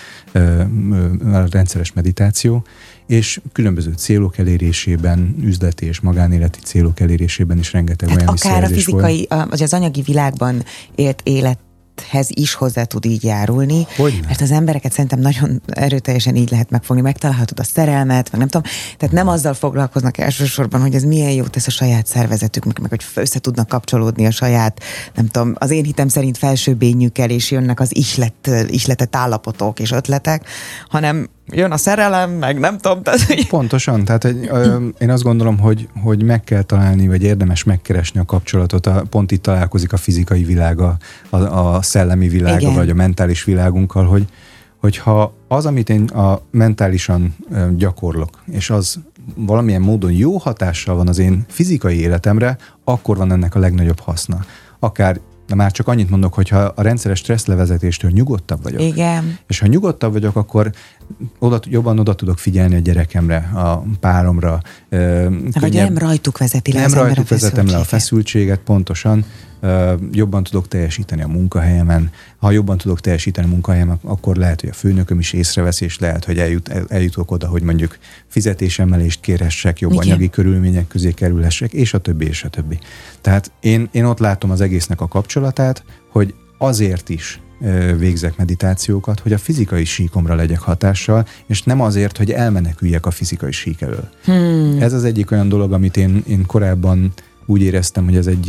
a 1.32 1.46
rendszeres 1.50 1.92
meditáció, 1.92 2.64
és 3.06 3.40
különböző 3.52 3.92
célok 3.92 4.38
elérésében, 4.38 5.34
üzleti 5.42 5.86
és 5.86 6.00
magánéleti 6.00 6.58
célok 6.64 7.00
elérésében 7.00 7.58
is 7.58 7.72
rengeteg 7.72 8.08
hát 8.08 8.18
olyan 8.18 8.28
akár 8.28 8.62
a 8.62 8.66
fizikai, 8.66 9.26
volt. 9.28 9.60
az 9.60 9.72
anyagi 9.72 10.02
világban 10.02 10.64
élt 10.94 11.20
élet 11.24 11.58
élethez 12.00 12.26
is 12.30 12.54
hozzá 12.54 12.84
tud 12.84 13.04
így 13.04 13.24
járulni. 13.24 13.86
Hogyne? 13.96 14.26
Mert 14.26 14.40
az 14.40 14.50
embereket 14.50 14.92
szerintem 14.92 15.18
nagyon 15.18 15.62
erőteljesen 15.66 16.36
így 16.36 16.50
lehet 16.50 16.70
megfogni. 16.70 17.02
Megtalálhatod 17.02 17.60
a 17.60 17.64
szerelmet, 17.64 18.30
meg 18.30 18.40
nem 18.40 18.48
tudom. 18.48 18.72
Tehát 18.98 19.14
nem 19.14 19.28
azzal 19.28 19.54
foglalkoznak 19.54 20.18
elsősorban, 20.18 20.80
hogy 20.80 20.94
ez 20.94 21.02
milyen 21.02 21.30
jót 21.30 21.50
tesz 21.50 21.66
a 21.66 21.70
saját 21.70 22.06
szervezetük, 22.06 22.64
meg, 22.64 22.80
meg 22.80 22.90
hogy 22.90 23.04
össze 23.14 23.38
tudnak 23.38 23.68
kapcsolódni 23.68 24.26
a 24.26 24.30
saját, 24.30 24.80
nem 25.14 25.26
tudom, 25.26 25.54
az 25.58 25.70
én 25.70 25.84
hitem 25.84 26.08
szerint 26.08 26.38
felsőbényükkel, 26.38 27.30
és 27.30 27.50
jönnek 27.50 27.80
az 27.80 27.96
islet, 27.96 28.50
isletett 28.68 29.16
állapotok 29.16 29.80
és 29.80 29.90
ötletek, 29.90 30.46
hanem 30.88 31.28
jön 31.50 31.70
a 31.70 31.76
szerelem, 31.76 32.30
meg 32.30 32.58
nem 32.58 32.78
tudom. 32.78 33.02
Tehát. 33.02 33.20
Pontosan, 33.48 34.04
tehát 34.04 34.24
egy, 34.24 34.48
ö, 34.50 34.86
én 34.98 35.10
azt 35.10 35.22
gondolom, 35.22 35.58
hogy, 35.58 35.88
hogy 36.02 36.22
meg 36.22 36.44
kell 36.44 36.62
találni, 36.62 37.08
vagy 37.08 37.22
érdemes 37.22 37.64
megkeresni 37.64 38.20
a 38.20 38.24
kapcsolatot, 38.24 38.86
a, 38.86 39.02
pont 39.10 39.30
itt 39.30 39.42
találkozik 39.42 39.92
a 39.92 39.96
fizikai 39.96 40.44
világa, 40.44 40.96
a, 41.30 41.36
a 41.36 41.82
szellemi 41.82 42.28
világa, 42.28 42.60
Igen. 42.60 42.74
vagy 42.74 42.90
a 42.90 42.94
mentális 42.94 43.44
világunkkal, 43.44 44.04
hogy, 44.04 44.26
hogyha 44.80 45.34
az, 45.48 45.66
amit 45.66 45.88
én 45.88 46.04
a 46.04 46.40
mentálisan 46.50 47.36
gyakorlok, 47.76 48.42
és 48.50 48.70
az 48.70 48.98
valamilyen 49.36 49.80
módon 49.80 50.12
jó 50.12 50.36
hatással 50.36 50.96
van 50.96 51.08
az 51.08 51.18
én 51.18 51.44
fizikai 51.48 52.00
életemre, 52.00 52.56
akkor 52.84 53.16
van 53.16 53.32
ennek 53.32 53.54
a 53.54 53.58
legnagyobb 53.58 54.00
haszna. 54.00 54.44
Akár 54.78 55.20
De 55.46 55.54
már 55.54 55.72
csak 55.72 55.88
annyit 55.88 56.10
mondok, 56.10 56.34
hogy 56.34 56.48
ha 56.48 56.58
a 56.58 56.82
rendszeres 56.82 57.18
stresszlevezetéstől 57.18 58.10
nyugodtabb 58.10 58.62
vagyok, 58.62 58.80
Igen. 58.80 59.38
és 59.46 59.58
ha 59.58 59.66
nyugodtabb 59.66 60.12
vagyok, 60.12 60.36
akkor 60.36 60.72
oda, 61.38 61.60
jobban 61.68 61.98
oda 61.98 62.14
tudok 62.14 62.38
figyelni 62.38 62.74
a 62.74 62.78
gyerekemre, 62.78 63.36
a 63.54 63.84
páromra. 64.00 64.62
Vagy 65.60 65.72
nem 65.72 65.98
rajtuk 65.98 66.38
vezeti 66.38 66.72
le 66.72 66.80
Nem 66.80 66.92
rajtuk 66.92 67.28
vezetem 67.28 67.66
le 67.66 67.76
a 67.76 67.84
feszültséget. 67.84 68.60
pontosan. 68.60 69.24
Jobban 70.12 70.42
tudok 70.42 70.68
teljesíteni 70.68 71.22
a 71.22 71.26
munkahelyemen. 71.26 72.10
Ha 72.36 72.50
jobban 72.50 72.78
tudok 72.78 73.00
teljesíteni 73.00 73.46
a 73.46 73.50
munkahelyemen, 73.50 73.98
akkor 74.02 74.36
lehet, 74.36 74.60
hogy 74.60 74.70
a 74.70 74.72
főnököm 74.72 75.18
is 75.18 75.32
észrevesz, 75.32 75.80
és 75.80 75.98
lehet, 75.98 76.24
hogy 76.24 76.38
eljut, 76.38 76.68
el- 76.68 76.86
eljutok 76.88 77.30
oda, 77.30 77.48
hogy 77.48 77.62
mondjuk 77.62 77.98
fizetésemelést 78.26 79.20
kérhessek, 79.20 79.78
jobb 79.80 79.92
Igen. 79.92 80.04
anyagi 80.04 80.30
körülmények 80.30 80.86
közé 80.86 81.12
kerülhessek, 81.12 81.72
és 81.72 81.94
a 81.94 81.98
többi, 81.98 82.26
és 82.26 82.44
a 82.44 82.48
többi. 82.48 82.78
Tehát 83.20 83.50
én, 83.60 83.88
én 83.92 84.04
ott 84.04 84.18
látom 84.18 84.50
az 84.50 84.60
egésznek 84.60 85.00
a 85.00 85.08
kapcsolatát, 85.08 85.84
hogy 86.10 86.34
azért 86.58 87.08
is 87.08 87.40
végzek 87.98 88.36
meditációkat, 88.36 89.20
hogy 89.20 89.32
a 89.32 89.38
fizikai 89.38 89.84
síkomra 89.84 90.34
legyek 90.34 90.58
hatással, 90.58 91.26
és 91.46 91.62
nem 91.62 91.80
azért, 91.80 92.16
hogy 92.16 92.30
elmeneküljek 92.30 93.06
a 93.06 93.10
fizikai 93.10 93.52
sík 93.52 93.80
elől. 93.80 94.08
Hmm. 94.24 94.76
Ez 94.80 94.92
az 94.92 95.04
egyik 95.04 95.30
olyan 95.30 95.48
dolog, 95.48 95.72
amit 95.72 95.96
én, 95.96 96.22
én 96.26 96.46
korábban 96.46 97.12
úgy 97.46 97.62
éreztem, 97.62 98.04
hogy 98.04 98.16
ez 98.16 98.26
egy, 98.26 98.48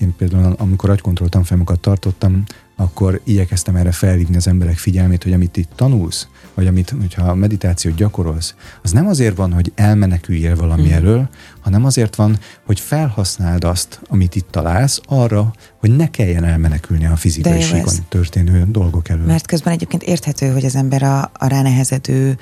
én 0.00 0.14
például 0.16 0.54
amikor 0.58 0.90
agykontroll 0.90 1.28
tanfolyamokat 1.28 1.80
tartottam, 1.80 2.44
akkor 2.80 3.20
igyekeztem 3.24 3.76
erre 3.76 3.92
felhívni 3.92 4.36
az 4.36 4.46
emberek 4.46 4.76
figyelmét, 4.76 5.22
hogy 5.22 5.32
amit 5.32 5.56
itt 5.56 5.70
tanulsz, 5.74 6.26
vagy 6.54 6.66
amit, 6.66 6.94
hogyha 7.00 7.30
a 7.30 7.34
meditációt 7.34 7.94
gyakorolsz, 7.94 8.54
az 8.82 8.90
nem 8.90 9.06
azért 9.06 9.36
van, 9.36 9.52
hogy 9.52 9.72
elmeneküljél 9.74 10.56
valami 10.56 10.82
Mhm. 10.82 10.92
elől, 10.92 11.28
hanem 11.60 11.84
azért 11.84 12.16
van, 12.16 12.38
hogy 12.66 12.80
felhasználd 12.80 13.64
azt, 13.64 14.00
amit 14.08 14.34
itt 14.36 14.50
találsz, 14.50 15.00
arra, 15.06 15.52
hogy 15.76 15.96
ne 15.96 16.10
kelljen 16.10 16.44
elmenekülni 16.44 17.06
a 17.06 17.16
fizikai 17.16 17.60
síkon 17.60 17.94
történő 18.08 18.64
dolgok 18.68 19.08
elől. 19.08 19.26
Mert 19.26 19.46
közben 19.46 19.72
egyébként 19.72 20.02
érthető, 20.02 20.52
hogy 20.52 20.64
az 20.64 20.76
ember 20.76 21.02
a, 21.02 21.30
a 21.34 21.46
ránehezedő 21.46 22.38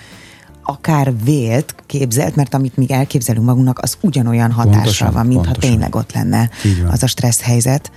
akár 0.63 1.13
vélt, 1.25 1.75
képzelt, 1.87 2.37
mert 2.37 2.55
amit 2.55 2.77
mi 2.77 2.93
elképzelünk 2.93 3.47
magunknak, 3.47 3.79
az 3.79 3.97
ugyanolyan 4.01 4.53
hatással 4.53 4.81
Pontosan, 4.83 5.13
van, 5.13 5.27
mintha 5.27 5.53
tényleg 5.53 5.95
ott 5.95 6.13
lenne 6.13 6.51
az 6.91 7.03
a 7.03 7.07
stressz 7.07 7.41
helyzet, 7.41 7.91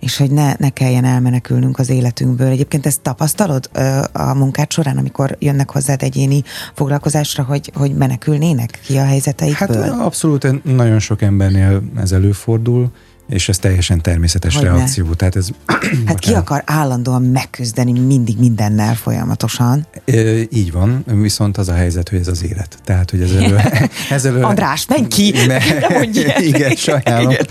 és 0.00 0.16
hogy 0.16 0.30
ne, 0.30 0.52
ne 0.58 0.68
kelljen 0.68 1.04
elmenekülnünk 1.04 1.78
az 1.78 1.88
életünkből. 1.88 2.48
Egyébként 2.48 2.86
ezt 2.86 3.00
tapasztalod 3.00 3.70
ö, 3.72 4.00
a 4.12 4.34
munkád 4.34 4.72
során, 4.72 4.96
amikor 4.96 5.36
jönnek 5.38 5.70
hozzád 5.70 6.02
egyéni 6.02 6.42
foglalkozásra, 6.74 7.42
hogy, 7.42 7.70
hogy 7.74 7.94
menekülnének 7.94 8.80
ki 8.86 8.96
a 8.98 9.04
helyzeteikből? 9.04 9.82
Hát 9.82 10.00
abszolút 10.00 10.64
nagyon 10.64 10.98
sok 10.98 11.22
embernél 11.22 11.82
ez 11.96 12.12
előfordul, 12.12 12.90
és 13.30 13.48
ez 13.48 13.58
teljesen 13.58 14.00
természetes 14.00 14.54
Hogyne. 14.56 14.70
reakció. 14.70 15.14
Tehát 15.14 15.36
ez 15.36 15.48
Hát 16.06 16.18
ki 16.18 16.34
akar 16.42 16.62
állandóan 16.66 17.22
megküzdeni 17.22 18.00
mindig 18.00 18.38
mindennel 18.38 18.94
folyamatosan? 18.94 19.86
Ö, 20.04 20.40
Így 20.50 20.72
van, 20.72 21.04
viszont 21.06 21.56
az 21.56 21.68
a 21.68 21.72
helyzet, 21.72 22.08
hogy 22.08 22.18
ez 22.18 22.28
az 22.28 22.44
élet. 22.44 22.78
Tehát, 22.84 23.10
hogy 23.10 23.20
ez 23.22 23.30
elő... 23.30 23.56
ez 24.10 24.24
elő 24.24 24.42
András, 24.42 24.86
menj 24.86 25.08
ki! 25.08 25.30
Ne, 25.46 25.58
Ne 25.88 26.42
igen, 26.42 26.74
sajnálom. 26.74 27.30
Igen. 27.30 27.46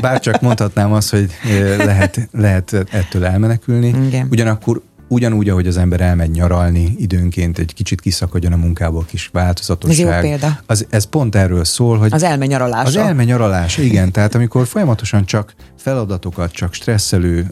Bár 0.00 0.20
csak 0.20 0.40
mondhatnám 0.40 0.92
azt, 0.92 1.10
hogy 1.10 1.30
lehet, 1.78 2.28
lehet 2.32 2.72
ettől 2.90 3.24
elmenekülni. 3.24 3.86
Igen. 4.06 4.26
Ugyanakkor 4.30 4.82
ugyanúgy, 5.08 5.48
ahogy 5.48 5.66
az 5.66 5.76
ember 5.76 6.00
elmegy 6.00 6.30
nyaralni 6.30 6.94
időnként, 6.98 7.58
egy 7.58 7.74
kicsit 7.74 8.00
kiszakadjon 8.00 8.52
a 8.52 8.56
munkából, 8.56 9.04
kis 9.04 9.28
változatosság. 9.32 10.06
Ez 10.06 10.14
jó 10.14 10.20
példa. 10.20 10.60
Az, 10.66 10.86
ez 10.90 11.04
pont 11.04 11.34
erről 11.34 11.64
szól, 11.64 11.98
hogy 11.98 12.12
Az 12.12 12.22
elmenyaralása. 12.22 12.86
az 12.88 12.96
elmenyaralás, 12.96 13.78
igen. 13.78 14.12
Tehát 14.12 14.34
amikor 14.34 14.66
folyamatosan 14.66 15.24
csak 15.24 15.54
feladatokat, 15.76 16.52
csak 16.52 16.74
stresszelő, 16.74 17.46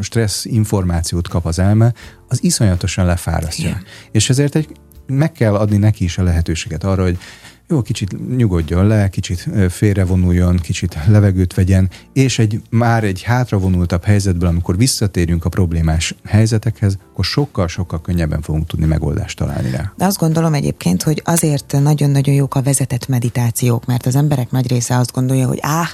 stressz 0.00 0.44
információt 0.44 1.28
kap 1.28 1.46
az 1.46 1.58
elme, 1.58 1.92
az 2.28 2.44
iszonyatosan 2.44 3.06
lefárasztja. 3.06 3.68
Igen. 3.68 3.82
És 4.12 4.28
ezért 4.30 4.54
egy, 4.54 4.68
meg 5.06 5.32
kell 5.32 5.54
adni 5.54 5.76
neki 5.76 6.04
is 6.04 6.18
a 6.18 6.22
lehetőséget 6.22 6.84
arra, 6.84 7.02
hogy 7.02 7.18
jó, 7.68 7.82
kicsit 7.82 8.36
nyugodjon 8.36 8.86
le, 8.86 9.08
kicsit 9.08 9.48
félrevonuljon, 9.68 10.56
kicsit 10.56 10.98
levegőt 11.06 11.54
vegyen, 11.54 11.90
és 12.12 12.38
egy 12.38 12.60
már 12.70 13.04
egy 13.04 13.22
hátravonultabb 13.22 14.04
helyzetből, 14.04 14.48
amikor 14.48 14.76
visszatérünk 14.76 15.44
a 15.44 15.48
problémás 15.48 16.14
helyzetekhez, 16.24 16.98
akkor 17.12 17.24
sokkal-sokkal 17.24 18.00
könnyebben 18.00 18.40
fogunk 18.42 18.66
tudni 18.66 18.86
megoldást 18.86 19.38
találni 19.38 19.70
rá. 19.70 19.92
De 19.96 20.04
azt 20.04 20.18
gondolom 20.18 20.54
egyébként, 20.54 21.02
hogy 21.02 21.22
azért 21.24 21.76
nagyon-nagyon 21.82 22.34
jók 22.34 22.54
a 22.54 22.62
vezetett 22.62 23.08
meditációk, 23.08 23.86
mert 23.86 24.06
az 24.06 24.16
emberek 24.16 24.50
nagy 24.50 24.68
része 24.68 24.96
azt 24.96 25.12
gondolja, 25.12 25.46
hogy 25.46 25.58
áh, 25.60 25.88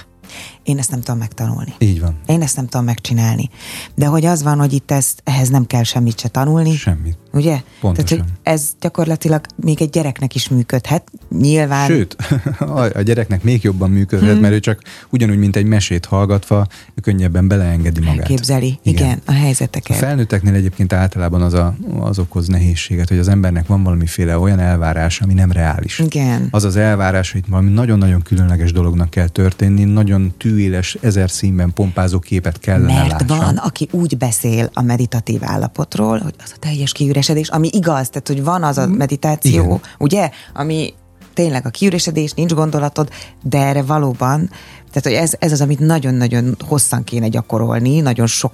én 0.63 0.77
ezt 0.77 0.91
nem 0.91 0.99
tudom 0.99 1.19
megtanulni. 1.19 1.73
Így 1.77 1.99
van. 1.99 2.19
Én 2.25 2.41
ezt 2.41 2.55
nem 2.55 2.67
tudom 2.67 2.85
megcsinálni. 2.85 3.49
De 3.95 4.05
hogy 4.05 4.25
az 4.25 4.43
van, 4.43 4.59
hogy 4.59 4.73
itt 4.73 4.91
ezt, 4.91 5.21
ehhez 5.23 5.49
nem 5.49 5.65
kell 5.65 5.83
semmit 5.83 6.19
se 6.19 6.27
tanulni. 6.27 6.75
Semmit. 6.75 7.17
Ugye? 7.33 7.61
Pontosan. 7.81 8.05
Tehát, 8.17 8.23
hogy 8.23 8.39
ez 8.43 8.69
gyakorlatilag 8.79 9.45
még 9.55 9.81
egy 9.81 9.89
gyereknek 9.89 10.35
is 10.35 10.49
működhet. 10.49 11.11
Nyilván. 11.39 11.87
Sőt, 11.87 12.15
a 12.59 12.99
a 13.01 13.01
gyereknek 13.01 13.43
még 13.43 13.63
jobban 13.63 13.89
működhet, 13.89 14.31
hmm. 14.31 14.39
mert 14.39 14.53
ő 14.53 14.59
csak 14.59 14.81
ugyanúgy, 15.09 15.37
mint 15.37 15.55
egy 15.55 15.65
mesét 15.65 16.05
hallgatva, 16.05 16.67
könnyebben 17.01 17.47
beleengedi 17.47 17.99
magát. 17.99 18.27
Képzeli, 18.27 18.79
igen, 18.83 19.05
igen 19.05 19.21
a 19.25 19.31
A 19.31 19.33
helyzeteket. 19.33 19.97
felnőtteknél 19.97 20.53
egyébként 20.53 20.93
általában 20.93 21.41
az, 21.41 21.53
a, 21.53 21.75
az 21.99 22.19
okoz 22.19 22.47
nehézséget, 22.47 23.09
hogy 23.09 23.17
az 23.17 23.27
embernek 23.27 23.67
van 23.67 23.83
valamiféle 23.83 24.37
olyan 24.37 24.59
elvárás, 24.59 25.21
ami 25.21 25.33
nem 25.33 25.51
reális. 25.51 25.99
Igen. 25.99 26.47
Az 26.51 26.63
az 26.63 26.75
elvárás, 26.75 27.31
hogy 27.31 27.43
valami 27.47 27.71
nagyon-nagyon 27.71 28.21
különleges 28.21 28.71
dolognak 28.71 29.09
kell 29.09 29.27
történni, 29.27 29.83
nagyon 29.83 30.33
tűéles, 30.51 30.97
ezer 31.01 31.29
színben 31.29 31.73
pompázó 31.73 32.19
képet 32.19 32.59
kellene 32.59 32.93
Mert 32.93 33.21
lássam. 33.21 33.37
van, 33.37 33.57
aki 33.57 33.87
úgy 33.91 34.17
beszél 34.17 34.69
a 34.73 34.81
meditatív 34.81 35.43
állapotról, 35.43 36.17
hogy 36.19 36.33
az 36.43 36.51
a 36.55 36.59
teljes 36.59 36.91
kiüresedés, 36.91 37.49
ami 37.49 37.69
igaz, 37.71 38.09
tehát 38.09 38.27
hogy 38.27 38.43
van 38.43 38.63
az 38.63 38.77
a 38.77 38.87
meditáció, 38.87 39.63
igen. 39.63 39.79
ugye, 39.97 40.29
ami 40.53 40.93
tényleg 41.33 41.65
a 41.65 41.69
kiüresedés, 41.69 42.31
nincs 42.31 42.53
gondolatod, 42.53 43.09
de 43.43 43.57
erre 43.57 43.81
valóban, 43.81 44.49
tehát 44.91 45.03
hogy 45.03 45.13
ez, 45.13 45.33
ez 45.39 45.51
az, 45.51 45.61
amit 45.61 45.79
nagyon-nagyon 45.79 46.55
hosszan 46.67 47.03
kéne 47.03 47.27
gyakorolni, 47.27 47.99
nagyon 47.99 48.27
sok 48.27 48.53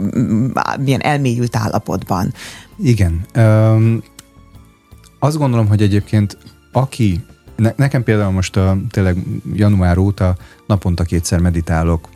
mm, 0.00 0.50
milyen 0.78 1.00
elmélyült 1.00 1.56
állapotban. 1.56 2.32
Igen. 2.78 3.26
Öm, 3.32 4.02
azt 5.18 5.36
gondolom, 5.36 5.68
hogy 5.68 5.82
egyébként 5.82 6.38
aki, 6.72 7.24
ne, 7.56 7.72
nekem 7.76 8.02
például 8.02 8.32
most 8.32 8.56
a, 8.56 8.76
tényleg 8.90 9.16
január 9.54 9.98
óta 9.98 10.36
naponta 10.70 11.04
kétszer 11.04 11.38
meditálok, 11.38 12.08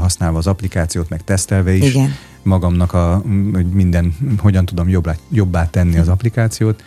használva 0.00 0.38
az 0.38 0.46
applikációt, 0.46 1.08
meg 1.08 1.24
tesztelve 1.24 1.72
is 1.72 1.94
Igen. 1.94 2.10
magamnak, 2.42 2.92
a, 2.92 3.22
hogy 3.52 3.66
minden, 3.66 4.14
hogyan 4.38 4.64
tudom 4.64 4.88
jobbá, 4.88 5.16
jobbá 5.30 5.70
tenni 5.70 5.98
az 5.98 6.08
applikációt, 6.08 6.82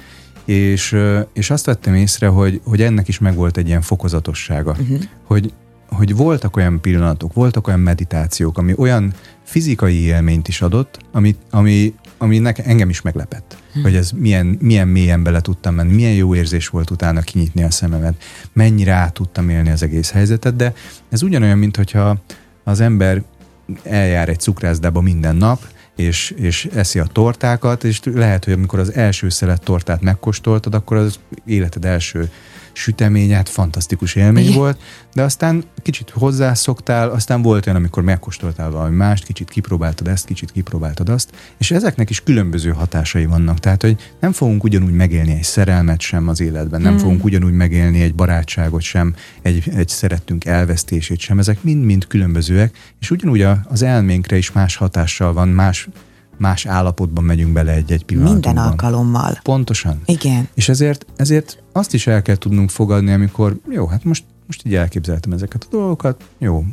és, 0.45 0.97
és 1.33 1.49
azt 1.49 1.65
vettem 1.65 1.95
észre, 1.95 2.27
hogy, 2.27 2.61
hogy 2.63 2.81
ennek 2.81 3.07
is 3.07 3.19
megvolt 3.19 3.57
egy 3.57 3.67
ilyen 3.67 3.81
fokozatossága, 3.81 4.71
uh-huh. 4.71 4.99
hogy, 5.23 5.53
hogy 5.89 6.15
voltak 6.15 6.57
olyan 6.57 6.81
pillanatok, 6.81 7.33
voltak 7.33 7.67
olyan 7.67 7.79
meditációk, 7.79 8.57
ami 8.57 8.73
olyan 8.77 9.13
fizikai 9.43 10.01
élményt 10.01 10.47
is 10.47 10.61
adott, 10.61 10.99
ami, 11.11 11.35
ami, 11.49 11.93
ami 12.17 12.39
neke, 12.39 12.63
engem 12.63 12.89
is 12.89 13.01
meglepett, 13.01 13.57
hm. 13.73 13.81
hogy 13.81 13.95
ez 13.95 14.11
milyen, 14.11 14.45
milyen 14.45 14.87
mélyen 14.87 15.23
bele 15.23 15.41
tudtam 15.41 15.75
menni, 15.75 15.93
milyen 15.93 16.13
jó 16.13 16.35
érzés 16.35 16.67
volt 16.67 16.89
utána 16.89 17.21
kinyitni 17.21 17.63
a 17.63 17.71
szememet, 17.71 18.23
mennyire 18.53 18.93
át 18.93 19.13
tudtam 19.13 19.49
élni 19.49 19.69
az 19.69 19.83
egész 19.83 20.11
helyzetet, 20.11 20.55
de 20.55 20.73
ez 21.09 21.21
ugyanolyan, 21.21 21.57
mint 21.57 21.75
hogyha 21.75 22.17
az 22.63 22.79
ember 22.79 23.23
eljár 23.83 24.29
egy 24.29 24.39
cukrászdába 24.39 25.01
minden 25.01 25.35
nap, 25.35 25.61
és, 25.95 26.33
és 26.37 26.65
eszi 26.65 26.99
a 26.99 27.05
tortákat, 27.05 27.83
és 27.83 27.99
lehet, 28.03 28.43
hogy 28.43 28.53
amikor 28.53 28.79
az 28.79 28.93
első 28.93 29.29
szelet 29.29 29.63
tortát 29.63 30.01
megkóstoltad, 30.01 30.73
akkor 30.73 30.97
az 30.97 31.19
életed 31.45 31.85
első 31.85 32.29
süteménye, 32.75 33.35
hát 33.35 33.49
fantasztikus 33.49 34.15
élmény 34.15 34.43
Igen. 34.43 34.57
volt, 34.57 34.81
de 35.13 35.23
aztán 35.23 35.63
kicsit 35.81 36.09
hozzászoktál, 36.09 37.09
aztán 37.09 37.41
volt 37.41 37.65
olyan, 37.65 37.79
amikor 37.79 38.03
megkóstoltál 38.03 38.71
valami 38.71 38.95
mást, 38.95 39.23
kicsit 39.23 39.49
kipróbáltad 39.49 40.07
ezt, 40.07 40.25
kicsit 40.25 40.51
kipróbáltad 40.51 41.09
azt, 41.09 41.29
és 41.57 41.71
ezeknek 41.71 42.09
is 42.09 42.23
különböző 42.23 42.71
hatásai 42.71 43.25
vannak. 43.25 43.59
Tehát, 43.59 43.81
hogy 43.81 44.13
nem 44.19 44.31
fogunk 44.31 44.63
ugyanúgy 44.63 44.93
megélni 44.93 45.31
egy 45.31 45.43
szerelmet 45.43 46.01
sem 46.01 46.27
az 46.27 46.39
életben, 46.39 46.81
nem 46.81 46.91
Hmm. 46.95 47.03
fogunk 47.03 47.23
ugyanúgy 47.23 47.53
megélni 47.53 48.01
egy 48.01 48.15
barátságot 48.15 48.81
sem, 48.81 49.15
egy, 49.41 49.63
egy 49.75 49.87
szerettünk 49.87 50.45
elvesztését 50.45 51.19
sem, 51.19 51.39
ezek 51.39 51.63
mind-mind 51.63 52.07
különbözőek, 52.07 52.77
és 52.99 53.11
ugyanúgy 53.11 53.41
a, 53.41 53.61
az 53.69 53.81
elménkre 53.81 54.37
is 54.37 54.51
más 54.51 54.75
hatással 54.75 55.33
van, 55.33 55.47
más, 55.47 55.87
más 56.37 56.65
állapotban 56.65 57.23
megyünk 57.23 57.53
bele 57.53 57.71
egy-egy 57.71 58.03
pillanatunkban. 58.05 58.53
Minden 58.53 58.71
alkalommal. 58.71 59.39
Pontosan. 59.43 60.01
Igen. 60.05 60.47
És 60.53 60.69
ezért, 60.69 61.05
ezért 61.15 61.63
azt 61.71 61.93
is 61.93 62.07
el 62.07 62.21
kell 62.21 62.35
tudnunk 62.35 62.69
fogadni, 62.69 63.11
amikor 63.11 63.57
jó, 63.69 63.85
hát 63.85 64.03
most, 64.03 64.23
most 64.47 64.65
így 64.65 64.75
elképzeltem 64.75 65.31
ezeket 65.31 65.63
a 65.63 65.67
dolgokat, 65.71 66.23
jó, 66.37 66.63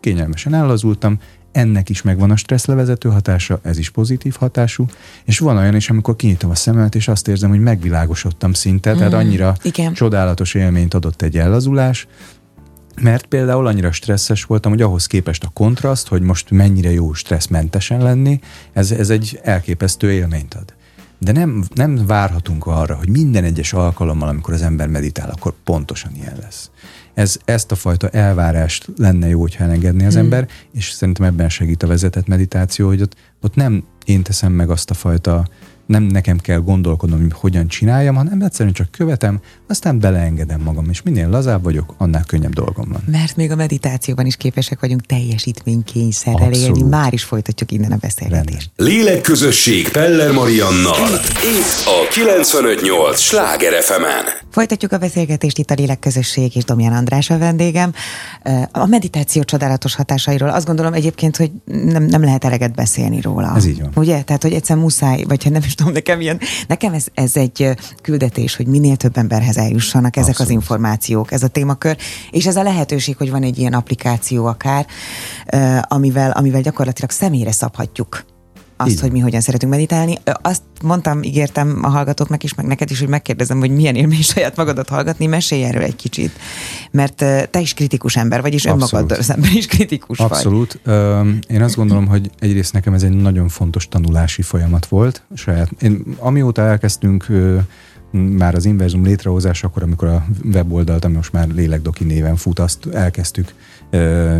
kényelmesen 0.00 0.54
ellazultam, 0.54 1.18
ennek 1.52 1.88
is 1.88 2.02
megvan 2.02 2.30
a 2.30 2.36
stresszlevezető 2.36 3.08
hatása, 3.08 3.60
ez 3.62 3.78
is 3.78 3.90
pozitív 3.90 4.36
hatású, 4.38 4.84
és 5.24 5.38
van 5.38 5.56
olyan 5.56 5.74
is, 5.74 5.90
amikor 5.90 6.16
kinyitom 6.16 6.50
a 6.50 6.54
szememet, 6.54 6.94
és 6.94 7.08
azt 7.08 7.28
érzem, 7.28 7.50
hogy 7.50 7.60
megvilágosodtam 7.60 8.52
szinte, 8.52 8.94
tehát 8.94 9.12
Mm, 9.12 9.16
annyira 9.16 9.56
igen. 9.62 9.92
csodálatos 9.92 10.54
élményt 10.54 10.94
adott 10.94 11.22
egy 11.22 11.38
ellazulás, 11.38 12.06
mert 13.00 13.26
például 13.26 13.66
annyira 13.66 13.92
stresszes 13.92 14.44
voltam, 14.44 14.72
hogy 14.72 14.82
ahhoz 14.82 15.06
képest 15.06 15.44
a 15.44 15.50
kontraszt, 15.52 16.08
hogy 16.08 16.22
most 16.22 16.50
mennyire 16.50 16.90
jó 16.90 17.12
stresszmentesen 17.12 18.02
lenni, 18.02 18.40
ez, 18.72 18.90
ez 18.90 19.10
egy 19.10 19.40
elképesztő 19.42 20.12
élményt 20.12 20.54
ad. 20.54 20.74
De 21.18 21.32
nem, 21.32 21.64
nem 21.74 22.06
várhatunk 22.06 22.66
arra, 22.66 22.94
hogy 22.94 23.08
minden 23.08 23.44
egyes 23.44 23.72
alkalommal, 23.72 24.28
amikor 24.28 24.54
az 24.54 24.62
ember 24.62 24.88
meditál, 24.88 25.30
akkor 25.30 25.52
pontosan 25.64 26.12
ilyen 26.14 26.36
lesz. 26.40 26.70
Ez, 27.14 27.36
ezt 27.44 27.72
a 27.72 27.74
fajta 27.74 28.08
elvárást 28.08 28.88
lenne 28.96 29.28
jó, 29.28 29.40
hogyha 29.40 29.64
elengedné 29.64 30.06
az 30.06 30.12
hmm. 30.12 30.22
ember, 30.22 30.48
és 30.72 30.90
szerintem 30.90 31.26
ebben 31.26 31.48
segít 31.48 31.82
a 31.82 31.86
vezetett 31.86 32.26
meditáció, 32.26 32.86
hogy 32.86 33.02
ott, 33.02 33.16
ott 33.40 33.54
nem 33.54 33.84
én 34.04 34.22
teszem 34.22 34.52
meg 34.52 34.70
azt 34.70 34.90
a 34.90 34.94
fajta 34.94 35.48
nem 35.88 36.02
nekem 36.02 36.38
kell 36.38 36.58
gondolkodnom, 36.58 37.20
hogy 37.20 37.32
hogyan 37.34 37.68
csináljam, 37.68 38.14
hanem 38.14 38.40
egyszerűen 38.40 38.74
csak 38.74 38.90
követem, 38.90 39.40
aztán 39.66 39.98
beleengedem 39.98 40.60
magam, 40.60 40.86
és 40.90 41.02
minél 41.02 41.28
lazább 41.28 41.62
vagyok, 41.62 41.94
annál 41.96 42.24
könnyebb 42.26 42.52
dolgom 42.52 42.88
van. 42.88 43.02
Mert 43.06 43.36
még 43.36 43.50
a 43.50 43.56
meditációban 43.56 44.26
is 44.26 44.36
képesek 44.36 44.80
vagyunk 44.80 45.06
teljesítménykényszerrel 45.06 46.52
élni. 46.52 46.82
Már 46.82 47.12
is 47.12 47.24
folytatjuk 47.24 47.72
innen 47.72 47.92
a 47.92 47.96
beszélgetést. 47.96 48.70
Lélekközösség 48.76 49.88
Peller 49.88 50.32
Mariannal. 50.32 51.08
Itt 51.56 51.86
a 51.86 52.08
958 52.10 53.20
Sláger 53.20 53.82
fm 53.82 53.92
-en. 53.92 54.24
Folytatjuk 54.50 54.92
a 54.92 54.98
beszélgetést 54.98 55.58
itt 55.58 55.70
a 55.70 55.74
Lélekközösség 55.74 56.56
és 56.56 56.64
Domján 56.64 56.92
András 56.92 57.30
a 57.30 57.38
vendégem. 57.38 57.92
A 58.72 58.86
meditáció 58.86 59.42
csodálatos 59.42 59.94
hatásairól 59.94 60.48
azt 60.48 60.66
gondolom 60.66 60.92
egyébként, 60.92 61.36
hogy 61.36 61.50
nem, 61.64 62.02
nem 62.02 62.24
lehet 62.24 62.44
eleget 62.44 62.74
beszélni 62.74 63.20
róla. 63.20 63.52
Ez 63.56 63.66
így 63.66 63.80
van. 63.80 63.90
Ugye? 63.94 64.22
Tehát, 64.22 64.42
hogy 64.42 64.52
egyszer 64.52 64.76
muszáj, 64.76 65.24
vagy 65.28 65.44
ha 65.44 65.50
nem 65.50 65.62
is 65.64 65.74
tudom, 65.78 65.92
nekem 65.92 66.20
ilyen, 66.20 66.40
nekem 66.68 66.92
ez, 66.92 67.06
ez 67.14 67.36
egy 67.36 67.70
küldetés, 68.02 68.56
hogy 68.56 68.66
minél 68.66 68.96
több 68.96 69.16
emberhez 69.16 69.56
eljussanak 69.56 70.16
ezek 70.16 70.28
Abszolút. 70.28 70.50
az 70.50 70.56
információk, 70.56 71.32
ez 71.32 71.42
a 71.42 71.48
témakör, 71.48 71.96
és 72.30 72.46
ez 72.46 72.56
a 72.56 72.62
lehetőség, 72.62 73.16
hogy 73.16 73.30
van 73.30 73.42
egy 73.42 73.58
ilyen 73.58 73.72
applikáció 73.72 74.46
akár, 74.46 74.86
amivel, 75.82 76.30
amivel 76.30 76.60
gyakorlatilag 76.60 77.10
személyre 77.10 77.52
szabhatjuk 77.52 78.24
azt, 78.80 78.90
Igen. 78.90 79.02
hogy 79.02 79.12
mi 79.12 79.18
hogyan 79.18 79.40
szeretünk 79.40 79.72
meditálni. 79.72 80.18
Azt 80.42 80.62
mondtam, 80.82 81.22
ígértem 81.22 81.78
a 81.82 81.88
hallgatóknak 81.88 82.44
is, 82.44 82.54
meg 82.54 82.66
neked 82.66 82.90
is, 82.90 82.98
hogy 82.98 83.08
megkérdezem, 83.08 83.58
hogy 83.58 83.70
milyen 83.70 83.94
élmény 83.94 84.22
saját 84.32 84.56
magadat 84.56 84.88
hallgatni, 84.88 85.26
mesélj 85.26 85.64
erről 85.64 85.82
egy 85.82 85.96
kicsit. 85.96 86.32
Mert 86.90 87.14
te 87.50 87.60
is 87.60 87.74
kritikus 87.74 88.16
ember 88.16 88.40
vagy, 88.40 88.54
és 88.54 88.64
önmagaddal 88.64 89.22
szemben 89.22 89.50
is 89.54 89.66
kritikus 89.66 90.18
Abszolút. 90.18 90.80
vagy. 90.84 90.94
Abszolút. 90.94 91.50
Én 91.50 91.62
azt 91.62 91.76
gondolom, 91.76 92.06
hogy 92.06 92.30
egyrészt 92.38 92.72
nekem 92.72 92.94
ez 92.94 93.02
egy 93.02 93.16
nagyon 93.16 93.48
fontos 93.48 93.88
tanulási 93.88 94.42
folyamat 94.42 94.86
volt. 94.86 95.22
Saját. 95.34 95.70
Én, 95.80 96.02
amióta 96.18 96.62
elkezdtünk 96.62 97.26
már 98.10 98.54
az 98.54 98.64
Inverzum 98.64 99.04
létrehozásakor, 99.04 99.82
amikor 99.82 100.08
a 100.08 100.24
weboldalt, 100.52 101.04
ami 101.04 101.14
most 101.14 101.32
már 101.32 101.48
Lélekdoki 101.48 102.04
néven 102.04 102.36
fut, 102.36 102.58
azt 102.58 102.86
elkezdtük 102.92 103.54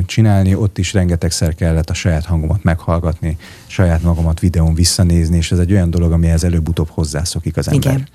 csinálni, 0.06 0.54
ott 0.54 0.78
is 0.78 0.92
rengetegszer 0.92 1.54
kellett 1.54 1.90
a 1.90 1.94
saját 1.94 2.24
hangomat 2.24 2.62
meghallgatni, 2.62 3.36
saját 3.66 4.02
magamat 4.02 4.40
videón 4.40 4.74
visszanézni, 4.74 5.36
és 5.36 5.52
ez 5.52 5.58
egy 5.58 5.72
olyan 5.72 5.90
dolog, 5.90 6.12
amihez 6.12 6.44
előbb-utóbb 6.44 6.88
hozzászokik 6.90 7.56
az 7.56 7.68
ember. 7.68 7.92
Igen. 7.92 8.08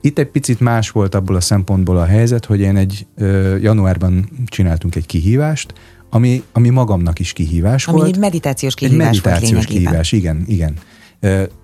Itt 0.00 0.18
egy 0.18 0.26
picit 0.26 0.60
más 0.60 0.90
volt 0.90 1.14
abból 1.14 1.36
a 1.36 1.40
szempontból 1.40 1.98
a 1.98 2.04
helyzet, 2.04 2.44
hogy 2.44 2.60
én 2.60 2.76
egy 2.76 3.06
ö, 3.16 3.56
januárban 3.56 4.28
csináltunk 4.46 4.94
egy 4.94 5.06
kihívást, 5.06 5.72
ami, 6.10 6.42
ami 6.52 6.68
magamnak 6.68 7.18
is 7.18 7.32
kihívás 7.32 7.86
ami 7.86 7.96
volt. 7.96 8.08
Ami 8.08 8.16
egy 8.16 8.22
meditációs 8.22 8.74
kihívás 8.74 9.16
egy 9.16 9.22
meditációs 9.24 9.52
volt 9.52 9.64
kihívás, 9.64 10.12
igen, 10.12 10.44
igen 10.46 10.74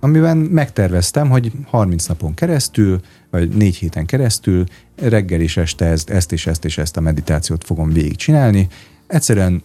amiben 0.01 0.37
megterveztem, 0.37 1.31
hogy 1.31 1.53
30 1.67 2.07
napon 2.07 2.35
keresztül, 2.35 3.01
vagy 3.31 3.49
négy 3.49 3.77
héten 3.77 4.07
keresztül 4.07 4.65
reggel 4.97 5.41
és 5.41 5.57
este 5.57 5.85
ezt, 5.85 6.11
ezt 6.11 6.33
és 6.33 6.47
ezt 6.47 6.65
és 6.65 6.79
ezt 6.79 6.97
a 6.97 7.01
meditációt 7.01 7.65
fogom 7.65 7.93
végigcsinálni. 7.93 8.69
Egyszerűen 9.09 9.63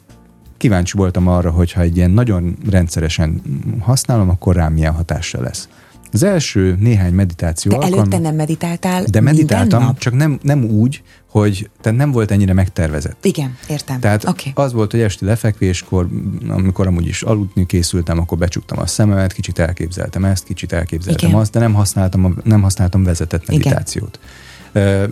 kíváncsi 0.57 0.97
voltam 0.97 1.27
arra, 1.27 1.51
hogy 1.51 1.71
ha 1.71 1.81
egy 1.81 1.97
ilyen 1.97 2.11
nagyon 2.11 2.57
rendszeresen 2.69 3.41
használom, 3.79 4.29
akkor 4.29 4.55
rám 4.55 4.73
milyen 4.73 4.93
hatással 4.93 5.41
lesz. 5.41 5.67
Az 6.11 6.23
első 6.23 6.77
néhány 6.79 7.13
meditáció 7.13 7.71
De 7.71 7.77
alkalom, 7.77 7.99
előtte 7.99 8.19
nem 8.19 8.35
meditáltál 8.35 9.03
De 9.03 9.21
meditáltam, 9.21 9.83
nap? 9.83 9.97
csak 9.99 10.13
nem, 10.13 10.39
nem 10.41 10.63
úgy, 10.63 11.03
hogy 11.29 11.69
tehát 11.81 11.97
nem 11.97 12.11
volt 12.11 12.31
ennyire 12.31 12.53
megtervezett. 12.53 13.25
Igen, 13.25 13.57
értem. 13.67 13.99
Tehát 13.99 14.27
okay. 14.27 14.51
az 14.55 14.73
volt, 14.73 14.91
hogy 14.91 14.99
esti 14.99 15.25
lefekvéskor, 15.25 16.07
amikor 16.47 16.87
amúgy 16.87 17.07
is 17.07 17.21
aludni 17.21 17.65
készültem, 17.65 18.19
akkor 18.19 18.37
becsuktam 18.37 18.79
a 18.79 18.85
szememet, 18.85 19.33
kicsit 19.33 19.59
elképzeltem 19.59 20.25
ezt, 20.25 20.43
kicsit 20.43 20.73
elképzeltem 20.73 21.29
Igen. 21.29 21.41
azt, 21.41 21.51
de 21.51 21.59
nem 21.59 21.73
használtam, 21.73 22.37
nem 22.43 22.61
használtam 22.61 23.03
vezetett 23.03 23.47
meditációt. 23.47 24.19
Igen. 24.21 24.31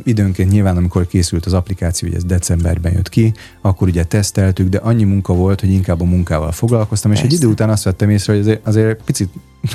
Időnként 0.03 0.51
nyilván, 0.51 0.77
amikor 0.77 1.07
készült 1.07 1.45
az 1.45 1.53
applikáció, 1.53 2.07
hogy 2.07 2.17
ez 2.17 2.23
decemberben 2.23 2.91
jött 2.93 3.09
ki, 3.09 3.33
akkor 3.61 3.87
ugye 3.87 4.03
teszteltük, 4.03 4.69
de 4.69 4.77
annyi 4.77 5.03
munka 5.03 5.33
volt, 5.33 5.59
hogy 5.59 5.71
inkább 5.71 6.01
a 6.01 6.05
munkával 6.05 6.51
foglalkoztam, 6.51 7.11
Persze. 7.11 7.25
és 7.25 7.31
egy 7.31 7.37
idő 7.37 7.47
után 7.51 7.69
azt 7.69 7.83
vettem 7.83 8.09
észre, 8.09 8.33
hogy 8.33 8.41
azért, 8.41 8.67
azért 8.67 9.03
picit 9.03 9.29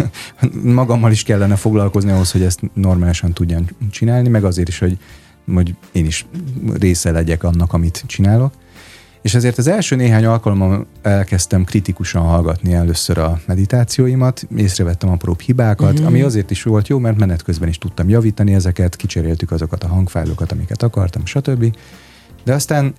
magammal 0.81 1.11
is 1.11 1.23
kellene 1.23 1.57
foglalkozni 1.57 2.11
ahhoz, 2.11 2.33
hogy 2.33 2.43
ezt 2.43 2.61
normálisan 2.75 3.33
tudjam 3.33 3.65
csinálni, 3.91 4.29
meg 4.29 4.45
azért 4.45 4.69
is, 4.69 4.79
hogy, 4.79 4.99
hogy 5.55 5.75
én 5.93 6.07
is 6.07 6.27
része 6.79 7.11
legyek 7.11 7.45
annak, 7.45 7.73
amit 7.73 8.05
csinálok. 8.07 8.53
És 9.27 9.35
ezért 9.35 9.59
az 9.59 9.67
első 9.67 9.97
néhány 9.97 10.25
alkalommal 10.25 10.87
elkezdtem 11.03 11.65
kritikusan 11.65 12.23
hallgatni 12.23 12.75
először 12.75 13.19
a 13.19 13.41
meditációimat, 13.47 14.47
észrevettem 14.57 15.11
apróbb 15.11 15.41
hibákat, 15.41 15.93
uh-huh. 15.93 16.07
ami 16.07 16.23
azért 16.23 16.51
is 16.51 16.63
volt 16.63 16.89
jó, 16.89 16.99
mert 16.99 17.19
menet 17.19 17.43
közben 17.43 17.69
is 17.69 17.79
tudtam 17.79 18.09
javítani 18.09 18.55
ezeket, 18.55 18.97
kicseréltük 18.97 19.51
azokat 19.51 19.85
a 19.85 19.87
hangfájlokat, 19.87 20.53
amiket 20.53 20.83
akartam, 20.83 21.25
stb. 21.25 21.77
De 22.45 22.55
aztán 22.55 22.95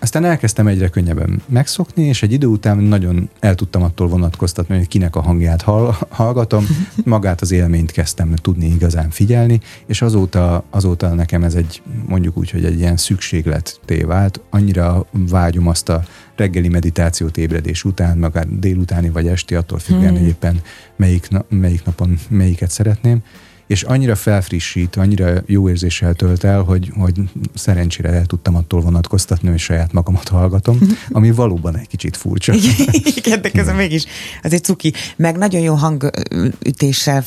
aztán 0.00 0.24
elkezdtem 0.24 0.66
egyre 0.66 0.88
könnyebben 0.88 1.42
megszokni, 1.46 2.04
és 2.04 2.22
egy 2.22 2.32
idő 2.32 2.46
után 2.46 2.78
nagyon 2.78 3.30
el 3.40 3.54
tudtam 3.54 3.82
attól 3.82 4.08
vonatkoztatni, 4.08 4.76
hogy 4.76 4.88
kinek 4.88 5.16
a 5.16 5.20
hangját 5.20 5.62
hallgatom, 6.08 6.66
magát 7.04 7.40
az 7.40 7.50
élményt 7.50 7.90
kezdtem 7.90 8.34
tudni 8.34 8.66
igazán 8.66 9.10
figyelni, 9.10 9.60
és 9.86 10.02
azóta, 10.02 10.64
azóta 10.70 11.14
nekem 11.14 11.42
ez 11.42 11.54
egy, 11.54 11.82
mondjuk 12.06 12.36
úgy, 12.36 12.50
hogy 12.50 12.64
egy 12.64 12.78
ilyen 12.78 12.96
szükségletté 12.96 14.02
vált. 14.02 14.40
Annyira 14.50 15.06
vágyom 15.10 15.66
azt 15.66 15.88
a 15.88 16.04
reggeli 16.36 16.68
meditációt 16.68 17.36
ébredés 17.36 17.84
után, 17.84 18.18
magát 18.18 18.58
délutáni 18.58 19.10
vagy 19.10 19.26
esti, 19.26 19.54
attól 19.54 19.78
függően 19.78 20.16
hmm. 20.16 20.26
éppen 20.26 20.60
melyik, 20.96 21.28
melyik 21.48 21.84
napon 21.84 22.18
melyiket 22.28 22.70
szeretném, 22.70 23.22
és 23.70 23.82
annyira 23.82 24.14
felfrissít, 24.14 24.96
annyira 24.96 25.32
jó 25.46 25.68
érzéssel 25.68 26.14
tölt 26.14 26.44
el, 26.44 26.62
hogy, 26.62 26.92
hogy 26.98 27.12
szerencsére 27.54 28.08
el 28.08 28.26
tudtam 28.26 28.56
attól 28.56 28.80
vonatkoztatni, 28.80 29.48
hogy 29.48 29.58
saját 29.58 29.92
magamat 29.92 30.28
hallgatom, 30.28 30.78
ami 31.10 31.30
valóban 31.30 31.76
egy 31.76 31.86
kicsit 31.86 32.16
furcsa. 32.16 32.54
Igen, 33.16 33.42
de 33.42 33.50
közben 33.50 33.74
mégis 33.74 34.04
azért 34.42 34.64
cuki. 34.64 34.92
Meg 35.16 35.36
nagyon 35.36 35.60
jó 35.60 35.74
hangütéssel 35.74 37.24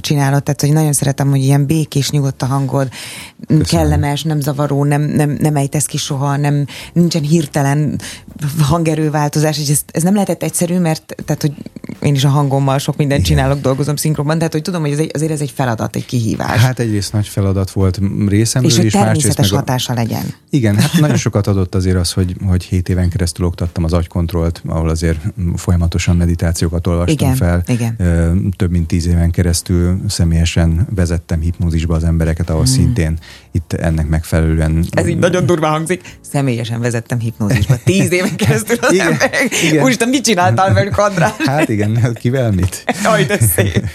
csinálod, 0.00 0.42
tehát 0.42 0.60
hogy 0.60 0.72
nagyon 0.72 0.92
szeretem, 0.92 1.30
hogy 1.30 1.40
ilyen 1.40 1.66
békés, 1.66 2.10
nyugodt 2.10 2.42
a 2.42 2.46
hangod, 2.46 2.88
Köszönöm. 3.46 3.64
kellemes, 3.64 4.22
nem 4.22 4.40
zavaró, 4.40 4.84
nem, 4.84 5.02
nem, 5.02 5.36
nem 5.40 5.56
ejtesz 5.56 5.86
ki 5.86 5.96
soha, 5.96 6.36
nem, 6.36 6.66
nincsen 6.92 7.22
hirtelen 7.22 8.00
hangerőváltozás, 8.58 9.58
és 9.58 9.68
ez, 9.68 9.82
ez 9.86 10.02
nem 10.02 10.14
lehetett 10.14 10.42
egyszerű, 10.42 10.78
mert 10.78 11.14
tehát, 11.24 11.42
hogy 11.42 11.52
én 12.00 12.14
is 12.14 12.24
a 12.24 12.28
hangommal 12.28 12.78
sok 12.78 12.96
mindent 12.96 13.24
csinálok, 13.24 13.60
dolgozom 13.60 13.96
szinkronban, 13.96 14.36
tehát 14.38 14.52
hogy 14.52 14.62
tudom, 14.62 14.80
hogy 14.80 14.92
ez 14.92 14.98
egy, 14.98 15.10
azért 15.14 15.32
ez 15.32 15.40
egy 15.40 15.52
feladat, 15.54 15.85
egy 15.94 16.06
kihívás. 16.06 16.60
Hát 16.60 16.78
egyrészt 16.78 17.12
nagy 17.12 17.26
feladat 17.26 17.70
volt 17.70 18.00
részemről, 18.28 18.70
és, 18.70 18.76
hogy 18.76 18.86
és 18.86 18.92
természetes 18.92 19.50
meg 19.50 19.60
hatása 19.60 19.92
a... 19.92 19.96
legyen. 19.96 20.34
Igen, 20.50 20.76
hát 20.76 20.92
nagyon 21.00 21.16
sokat 21.16 21.46
adott 21.46 21.74
azért 21.74 21.96
az, 21.96 22.12
hogy, 22.12 22.36
hogy 22.46 22.64
7 22.64 22.88
éven 22.88 23.08
keresztül 23.08 23.46
oktattam 23.46 23.84
az 23.84 23.92
agykontrollt, 23.92 24.62
ahol 24.66 24.88
azért 24.88 25.18
folyamatosan 25.56 26.16
meditációkat 26.16 26.86
olvastam 26.86 27.14
igen, 27.14 27.36
fel. 27.36 27.62
Igen. 27.66 27.96
Több 28.56 28.70
mint 28.70 28.86
10 28.86 29.06
éven 29.06 29.30
keresztül 29.30 30.00
személyesen 30.08 30.86
vezettem 30.94 31.40
hipnózisba 31.40 31.94
az 31.94 32.04
embereket, 32.04 32.50
ahol 32.50 32.62
hmm. 32.62 32.72
szintén 32.72 33.18
itt 33.52 33.72
ennek 33.72 34.08
megfelelően... 34.08 34.84
Ez 34.90 35.06
így 35.06 35.18
nagyon 35.18 35.46
durva 35.46 35.66
hangzik. 35.66 36.18
Személyesen 36.20 36.80
vezettem 36.80 37.18
hipnózisba. 37.18 37.76
10 37.84 38.12
éven 38.12 38.36
keresztül 38.36 38.76
az 38.80 38.92
igen, 38.92 39.06
emberek. 39.12 39.48
Igen. 39.62 39.84
Úristen, 39.84 40.08
mit 40.08 40.24
csináltál 40.24 40.72
velük, 40.72 40.98
András? 40.98 41.32
Hát 41.38 41.68
igen, 41.68 42.14
kivel 42.14 42.50
mit? 42.52 42.84
Aj, 43.04 43.24
de 43.24 43.38
szép. 43.38 43.86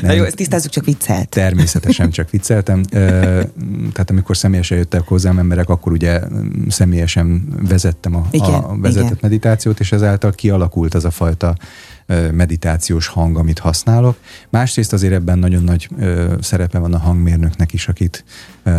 Nem, 0.00 0.10
Na 0.10 0.16
jó, 0.16 0.24
ezt 0.24 0.36
tisztázzuk, 0.36 0.70
csak 0.70 0.84
viccelt. 0.84 1.28
Természetesen 1.28 2.10
csak 2.10 2.30
vicceltem. 2.30 2.82
Tehát 2.82 4.10
amikor 4.10 4.36
személyesen 4.36 4.78
jöttek 4.78 5.02
hozzám 5.02 5.38
emberek, 5.38 5.68
akkor 5.68 5.92
ugye 5.92 6.20
személyesen 6.68 7.48
vezettem 7.68 8.16
a, 8.16 8.26
igen, 8.30 8.54
a 8.54 8.78
vezetett 8.80 9.04
igen. 9.04 9.18
meditációt, 9.20 9.80
és 9.80 9.92
ezáltal 9.92 10.32
kialakult 10.32 10.94
az 10.94 11.04
a 11.04 11.10
fajta 11.10 11.56
meditációs 12.32 13.06
hang, 13.06 13.38
amit 13.38 13.58
használok. 13.58 14.16
Másrészt 14.48 14.92
azért 14.92 15.12
ebben 15.12 15.38
nagyon 15.38 15.62
nagy 15.62 15.88
ö, 15.98 16.34
szerepe 16.40 16.78
van 16.78 16.94
a 16.94 16.98
hangmérnöknek 16.98 17.72
is, 17.72 17.88
akit, 17.88 18.24
ö, 18.62 18.70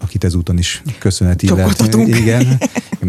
akit 0.00 0.24
ezúton 0.24 0.58
is 0.58 0.82
köszönet 0.98 1.42
illet. 1.42 1.94
Igen, 1.94 2.58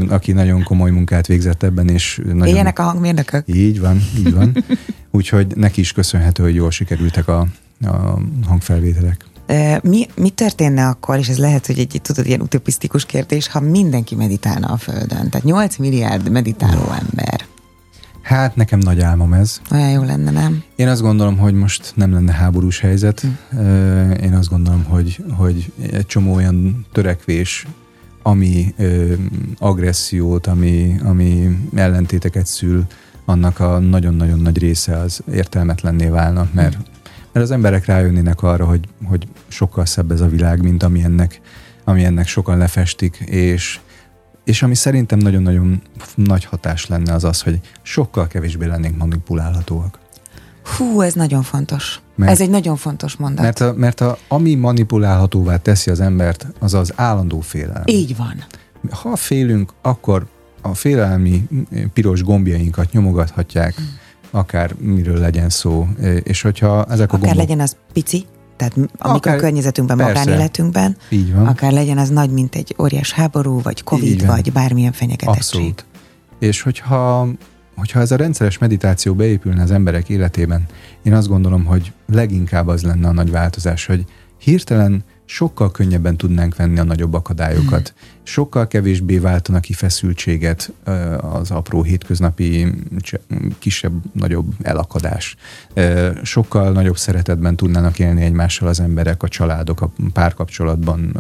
aki 0.10 0.32
nagyon 0.32 0.63
komoly 0.63 0.91
munkát 0.91 1.28
végzett 1.28 1.63
ebben, 1.63 1.89
és 1.89 2.21
nagyon... 2.25 2.47
Éljenek 2.47 2.80
a 2.80 2.84
hangmérnökök. 2.84 3.43
Így 3.47 3.80
van, 3.80 4.01
így 4.17 4.34
van. 4.34 4.63
Úgyhogy 5.15 5.56
neki 5.56 5.80
is 5.80 5.91
köszönhető, 5.91 6.43
hogy 6.43 6.56
jól 6.56 6.71
sikerültek 6.71 7.28
a, 7.28 7.47
a 7.86 8.19
hangfelvételek. 8.47 9.25
Mi, 9.82 10.08
mi 10.15 10.30
történne 10.30 10.88
akkor, 10.88 11.17
és 11.17 11.28
ez 11.28 11.38
lehet, 11.38 11.65
hogy 11.65 11.80
egy, 11.80 11.99
tudod, 12.01 12.25
ilyen 12.25 12.41
utopisztikus 12.41 13.06
kérdés, 13.06 13.47
ha 13.47 13.60
mindenki 13.60 14.15
meditálna 14.15 14.67
a 14.67 14.78
Földön? 14.78 15.30
Tehát 15.30 15.43
8 15.43 15.78
milliárd 15.78 16.32
meditáló 16.32 16.82
ember. 16.82 17.45
Hát 18.21 18.56
nekem 18.56 18.80
nagy 18.80 19.01
álmom 19.01 19.34
ez. 19.34 19.62
Olyan 19.71 19.89
jó 19.89 20.04
lenne, 20.04 20.32
nem? 20.32 20.63
Én 20.75 20.88
azt 20.88 21.01
gondolom, 21.01 21.38
hogy 21.38 21.54
most 21.54 21.93
nem 21.95 22.13
lenne 22.13 22.32
háborús 22.32 22.80
helyzet. 22.80 23.25
Hm. 23.49 24.12
Én 24.12 24.34
azt 24.34 24.49
gondolom, 24.49 24.84
hogy, 24.84 25.23
hogy 25.32 25.71
egy 25.91 26.06
csomó 26.06 26.34
olyan 26.34 26.86
törekvés, 26.91 27.67
ami 28.21 28.73
ö, 28.78 29.13
agressziót, 29.58 30.47
ami, 30.47 30.95
ami 31.04 31.58
ellentéteket 31.75 32.45
szül, 32.45 32.86
annak 33.26 33.60
a 33.60 33.80
nagyon-nagyon 33.80 34.40
nagy 34.40 34.58
része 34.58 34.98
az 34.98 35.22
értelmetlenné 35.32 36.08
válna, 36.08 36.48
mert, 36.52 36.78
mert 37.32 37.46
az 37.46 37.52
emberek 37.52 37.86
rájönnének 37.86 38.44
arra, 38.44 38.66
hogy, 38.66 38.88
hogy 39.04 39.28
sokkal 39.48 39.86
szebb 39.86 40.12
ez 40.12 40.22
a 40.22 40.28
világ, 40.28 40.64
mint 40.64 40.84
ami 40.84 41.04
ennek, 41.04 41.42
ami 41.84 42.04
ennek 42.04 42.28
sokan 42.28 42.58
lefestik, 42.58 43.16
és, 43.26 43.80
és 44.44 44.64
ami 44.64 44.76
szerintem 44.76 45.20
nagyon-nagyon 45.20 45.82
nagy 46.16 46.46
hatás 46.46 46.88
lenne 46.88 47.14
az 47.14 47.24
az, 47.24 47.42
hogy 47.42 47.60
sokkal 47.82 48.28
kevésbé 48.28 48.66
lennénk 48.66 48.98
manipulálhatóak. 48.98 50.00
Hú, 50.78 51.02
ez 51.02 51.14
nagyon 51.14 51.44
fontos. 51.44 52.00
Mert, 52.16 52.32
ez 52.32 52.42
egy 52.42 52.50
nagyon 52.50 52.76
fontos 52.76 53.16
mondat. 53.16 53.44
Mert, 53.44 53.60
a, 53.60 53.74
mert 53.74 54.02
a, 54.02 54.18
ami 54.28 54.56
manipulálhatóvá 54.56 55.58
teszi 55.58 55.92
az 55.92 56.00
embert, 56.00 56.48
az 56.60 56.74
az 56.74 56.94
állandó 56.96 57.40
félelem. 57.40 57.84
Így 57.86 58.16
van. 58.16 58.44
Ha 58.90 59.16
félünk, 59.16 59.74
akkor 59.82 60.26
a 60.65 60.73
félelmi 60.73 61.47
piros 61.93 62.23
gombjainkat 62.23 62.91
nyomogathatják, 62.91 63.75
hmm. 63.75 63.86
akár 64.32 64.75
miről 64.80 65.19
legyen 65.19 65.49
szó. 65.49 65.88
És 66.23 66.41
hogyha 66.41 66.86
ezek 66.86 67.13
akár 67.13 67.23
a 67.23 67.25
gombok... 67.25 67.36
legyen 67.36 67.60
az 67.60 67.75
pici, 67.93 68.25
tehát 68.58 68.73
amikor 68.97 69.32
a 69.32 69.36
környezetünkben, 69.36 69.97
persze, 69.97 70.19
magánéletünkben, 70.19 70.97
így 71.10 71.34
van. 71.34 71.47
akár 71.47 71.71
legyen 71.71 71.97
az 71.97 72.10
nagy, 72.10 72.30
mint 72.30 72.56
egy 72.56 72.75
óriás 72.80 73.12
háború, 73.12 73.62
vagy 73.62 73.84
Covid, 73.84 74.25
vagy 74.25 74.51
bármilyen 74.51 74.91
fenyegetettség. 74.91 75.38
Abszolút. 75.38 75.86
És 76.39 76.62
hogyha 76.62 77.28
hogyha 77.75 77.99
ez 77.99 78.12
a 78.12 78.15
rendszeres 78.15 78.58
meditáció 78.58 79.13
beépülne 79.13 79.62
az 79.62 79.71
emberek 79.71 80.10
életében, 80.10 80.65
én 81.04 81.13
azt 81.13 81.28
gondolom, 81.28 81.65
hogy 81.65 81.91
leginkább 82.12 82.67
az 82.67 82.84
lenne 82.84 83.08
a 83.08 83.12
nagy 83.12 83.32
változás, 83.32 83.86
hogy 83.86 84.06
hirtelen 84.38 85.04
sokkal 85.26 85.72
könnyebben 85.72 86.18
tudnánk 86.18 86.56
venni 86.56 86.80
a 86.80 86.84
nagyobb 86.84 87.14
akadályokat. 87.14 87.94
Hmm. 87.98 88.10
Sokkal 88.24 88.68
kevésbé 88.68 89.18
váltanak 89.18 89.62
ki 89.62 89.74
feszültséget 89.74 90.72
az 91.22 91.52
apró 91.52 91.84
hétköznapi 91.84 92.74
kisebb-nagyobb 93.60 94.54
elakadás. 94.62 95.36
Sokkal 96.24 96.72
nagyobb 96.72 96.98
szeretetben 96.98 97.56
tudnának 97.56 98.00
élni 98.00 98.22
egymással 98.22 98.68
az 98.68 98.80
emberek, 98.80 99.24
a 99.24 99.28
családok, 99.28 99.82
a 99.82 99.92
párkapcsolatban, 100.14 101.18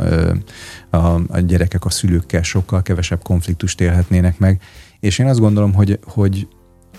a, 0.89 1.39
gyerekek 1.39 1.85
a 1.85 1.89
szülőkkel 1.89 2.41
sokkal 2.41 2.81
kevesebb 2.81 3.23
konfliktust 3.23 3.81
élhetnének 3.81 4.39
meg, 4.39 4.61
és 4.99 5.19
én 5.19 5.27
azt 5.27 5.39
gondolom, 5.39 5.73
hogy, 5.73 5.99
hogy, 6.03 6.47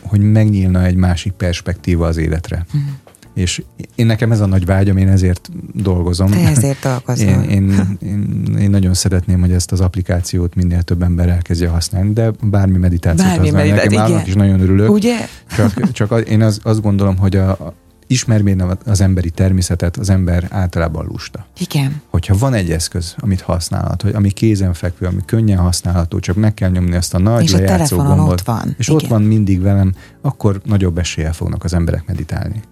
hogy 0.03 0.21
megnyílna 0.21 0.85
egy 0.85 0.97
másik 0.97 1.33
perspektíva 1.33 2.07
az 2.07 2.17
életre. 2.17 2.67
Uh-huh. 2.67 2.91
És 3.37 3.63
én 3.95 4.07
nekem 4.07 4.33
ez 4.33 4.41
a 4.41 4.47
nagy 4.47 4.65
vágyam, 4.67 4.97
én 4.97 5.09
ezért 5.09 5.51
dolgozom. 5.73 6.31
Te 6.31 6.49
ezért 6.49 6.83
dolgozom. 6.83 7.29
Én, 7.29 7.43
én, 7.43 7.99
én, 8.03 8.57
én 8.59 8.71
nagyon 8.71 8.95
szeretném, 8.95 9.41
hogy 9.41 9.53
ezt 9.53 9.73
az 9.73 9.81
applikációt 9.81 10.55
minél 10.55 10.83
több 10.83 11.03
ember 11.03 11.29
elkezdje 11.29 11.69
használni, 11.69 12.13
de 12.13 12.31
bármi 12.43 12.79
meditációt 12.79 13.27
bármi 13.29 13.43
használni. 13.45 13.71
Meditáció, 13.71 13.99
nekem 13.99 14.15
igen. 14.15 14.27
is 14.27 14.35
nagyon 14.35 14.61
örülök. 14.61 14.91
Ugye? 14.91 15.17
Csak, 15.57 15.91
csak 15.93 16.29
én 16.29 16.43
az, 16.43 16.61
azt 16.63 16.81
gondolom, 16.81 17.17
hogy 17.17 17.37
a, 17.37 17.75
ismervén 18.07 18.77
az 18.85 19.01
emberi 19.01 19.31
természetet, 19.31 19.97
az 19.97 20.11
ember 20.11 20.47
általában 20.51 21.07
lusta. 21.07 21.47
Igen. 21.59 22.03
Hogyha 22.11 22.37
van 22.39 22.55
egy 22.55 22.71
eszköz, 22.71 23.15
amit 23.19 23.41
használhat, 23.41 24.03
hogy 24.03 24.15
ami 24.15 24.31
kézenfekvő, 24.31 25.07
ami 25.07 25.21
könnyen 25.27 25.59
használható, 25.59 26.19
csak 26.19 26.37
meg 26.37 26.55
kell 26.55 26.71
nyomni 26.71 26.95
ezt 26.95 27.15
a 27.15 27.19
nagy 27.19 27.43
és 27.43 27.53
lejátszó 27.53 27.99
a 27.99 28.03
gombot, 28.03 28.33
ott 28.33 28.41
van. 28.41 28.75
és 28.79 28.89
Igen. 28.89 29.01
ott 29.01 29.09
van 29.09 29.23
mindig 29.23 29.61
velem, 29.61 29.93
akkor 30.21 30.61
nagyobb 30.65 30.99
eséllyel 30.99 31.33
fognak 31.33 31.65
az 31.65 31.75
emberek 31.75 32.07
meditálni 32.07 32.63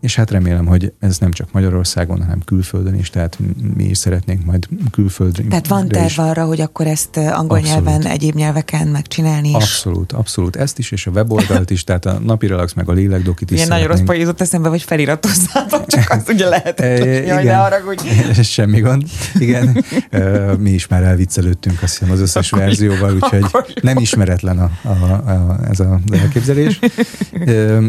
és 0.00 0.16
hát 0.16 0.30
remélem, 0.30 0.66
hogy 0.66 0.92
ez 1.00 1.18
nem 1.18 1.30
csak 1.30 1.52
Magyarországon, 1.52 2.22
hanem 2.22 2.40
külföldön 2.44 2.94
is, 2.94 3.10
tehát 3.10 3.38
mi 3.76 3.84
is 3.84 3.98
szeretnénk 3.98 4.44
majd 4.44 4.68
külföldön. 4.90 5.48
Tehát 5.48 5.66
van 5.66 5.88
terv 5.88 6.06
is. 6.06 6.18
arra, 6.18 6.44
hogy 6.44 6.60
akkor 6.60 6.86
ezt 6.86 7.16
angol 7.16 7.58
abszolút. 7.58 7.84
nyelven, 7.84 8.06
egyéb 8.06 8.34
nyelveken 8.34 8.88
megcsinálni 8.88 9.48
is? 9.48 9.54
Abszolút, 9.54 10.12
abszolút. 10.12 10.56
Ezt 10.56 10.78
is, 10.78 10.90
és 10.90 11.06
a 11.06 11.10
weboldalt 11.10 11.70
is, 11.70 11.84
tehát 11.84 12.06
a 12.06 12.18
napi 12.18 12.46
relax 12.46 12.72
meg 12.72 12.88
a 12.88 12.92
lélekdokit 12.92 13.50
is 13.50 13.56
Ilyen 13.56 13.68
nagyon 13.68 13.86
rossz 13.86 14.00
poézott 14.04 14.40
eszembe, 14.40 14.68
hogy 14.68 14.82
feliratozzátok, 14.82 15.86
csak 15.86 16.10
azt 16.10 16.28
ugye 16.28 16.48
lehet, 16.48 16.80
hogy 16.84 17.26
jaj, 17.26 17.44
ne 17.44 17.54
haragudj. 17.54 18.08
Semmi 18.42 18.80
gond. 18.80 19.02
Igen. 19.34 19.84
Mi 20.58 20.70
is 20.70 20.86
már 20.86 21.02
elviccelődtünk 21.02 21.82
azt 21.82 21.98
hiszem 21.98 22.14
az 22.14 22.20
összes 22.20 22.52
akkor, 22.52 22.64
verzióval, 22.64 23.14
úgyhogy 23.14 23.44
nem 23.82 23.96
ismeretlen 23.96 24.58
a, 24.58 24.70
a, 24.82 24.90
a, 24.90 25.58
ez 25.70 25.80
a 25.80 26.00
elképzelés. 26.12 26.78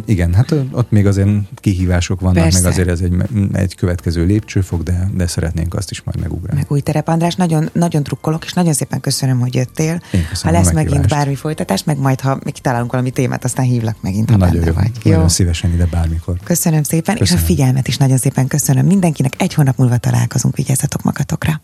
Igen, 0.06 0.34
hát 0.34 0.56
ott 0.72 0.91
még 0.91 1.06
azért 1.06 1.30
kihívás 1.56 1.97
kihívások 1.98 2.20
vannak, 2.20 2.44
Persze. 2.44 2.62
meg 2.62 2.72
azért 2.72 2.88
ez 2.88 3.00
egy, 3.02 3.14
egy 3.54 3.76
következő 3.76 4.26
lépcsőfok, 4.26 4.84
de, 4.84 5.10
de 5.14 5.28
szeretnénk 5.28 5.74
azt 5.74 5.92
is 5.92 6.02
majd 6.02 6.20
megugrani. 6.20 6.58
Meg 6.58 6.72
új 6.72 6.82
terep, 6.82 7.08
András, 7.08 7.36
nagyon, 7.36 7.70
nagyon 7.74 8.04
drukkolok, 8.04 8.46
és 8.46 8.54
nagyon 8.54 8.74
szépen 8.74 9.00
köszönöm, 9.00 9.40
hogy 9.40 9.56
jöttél. 9.56 10.02
Én 10.12 10.22
ha 10.42 10.52
lesz 10.52 10.72
megint 10.72 11.08
bármi 11.08 11.36
folytatás, 11.36 11.84
meg 11.84 11.98
majd, 11.98 12.22
ha 12.22 12.40
még 12.44 12.54
kitalálunk 12.54 12.92
valami 12.92 13.12
témát, 13.12 13.44
aztán 13.44 13.66
hívlak 13.66 13.96
megint, 14.02 14.30
ha 14.30 14.38
nagyon 14.38 14.66
jó, 14.66 14.74
vagy. 14.74 14.92
Jó? 15.04 15.12
Nagyon 15.12 15.30
szívesen 15.30 15.74
ide 15.74 15.86
bármikor. 15.86 16.38
Köszönöm 16.44 16.84
szépen, 16.84 17.18
köszönöm. 17.18 17.44
és 17.44 17.44
a 17.44 17.46
figyelmet 17.46 17.88
is 17.88 17.98
nagyon 17.98 18.18
szépen 18.18 18.48
köszönöm 18.48 18.86
mindenkinek. 18.86 19.34
Egy 19.38 19.54
hónap 19.54 19.78
múlva 19.78 19.98
találkozunk, 19.98 20.56
vigyázzatok 20.56 21.04
magatokra. 21.04 21.62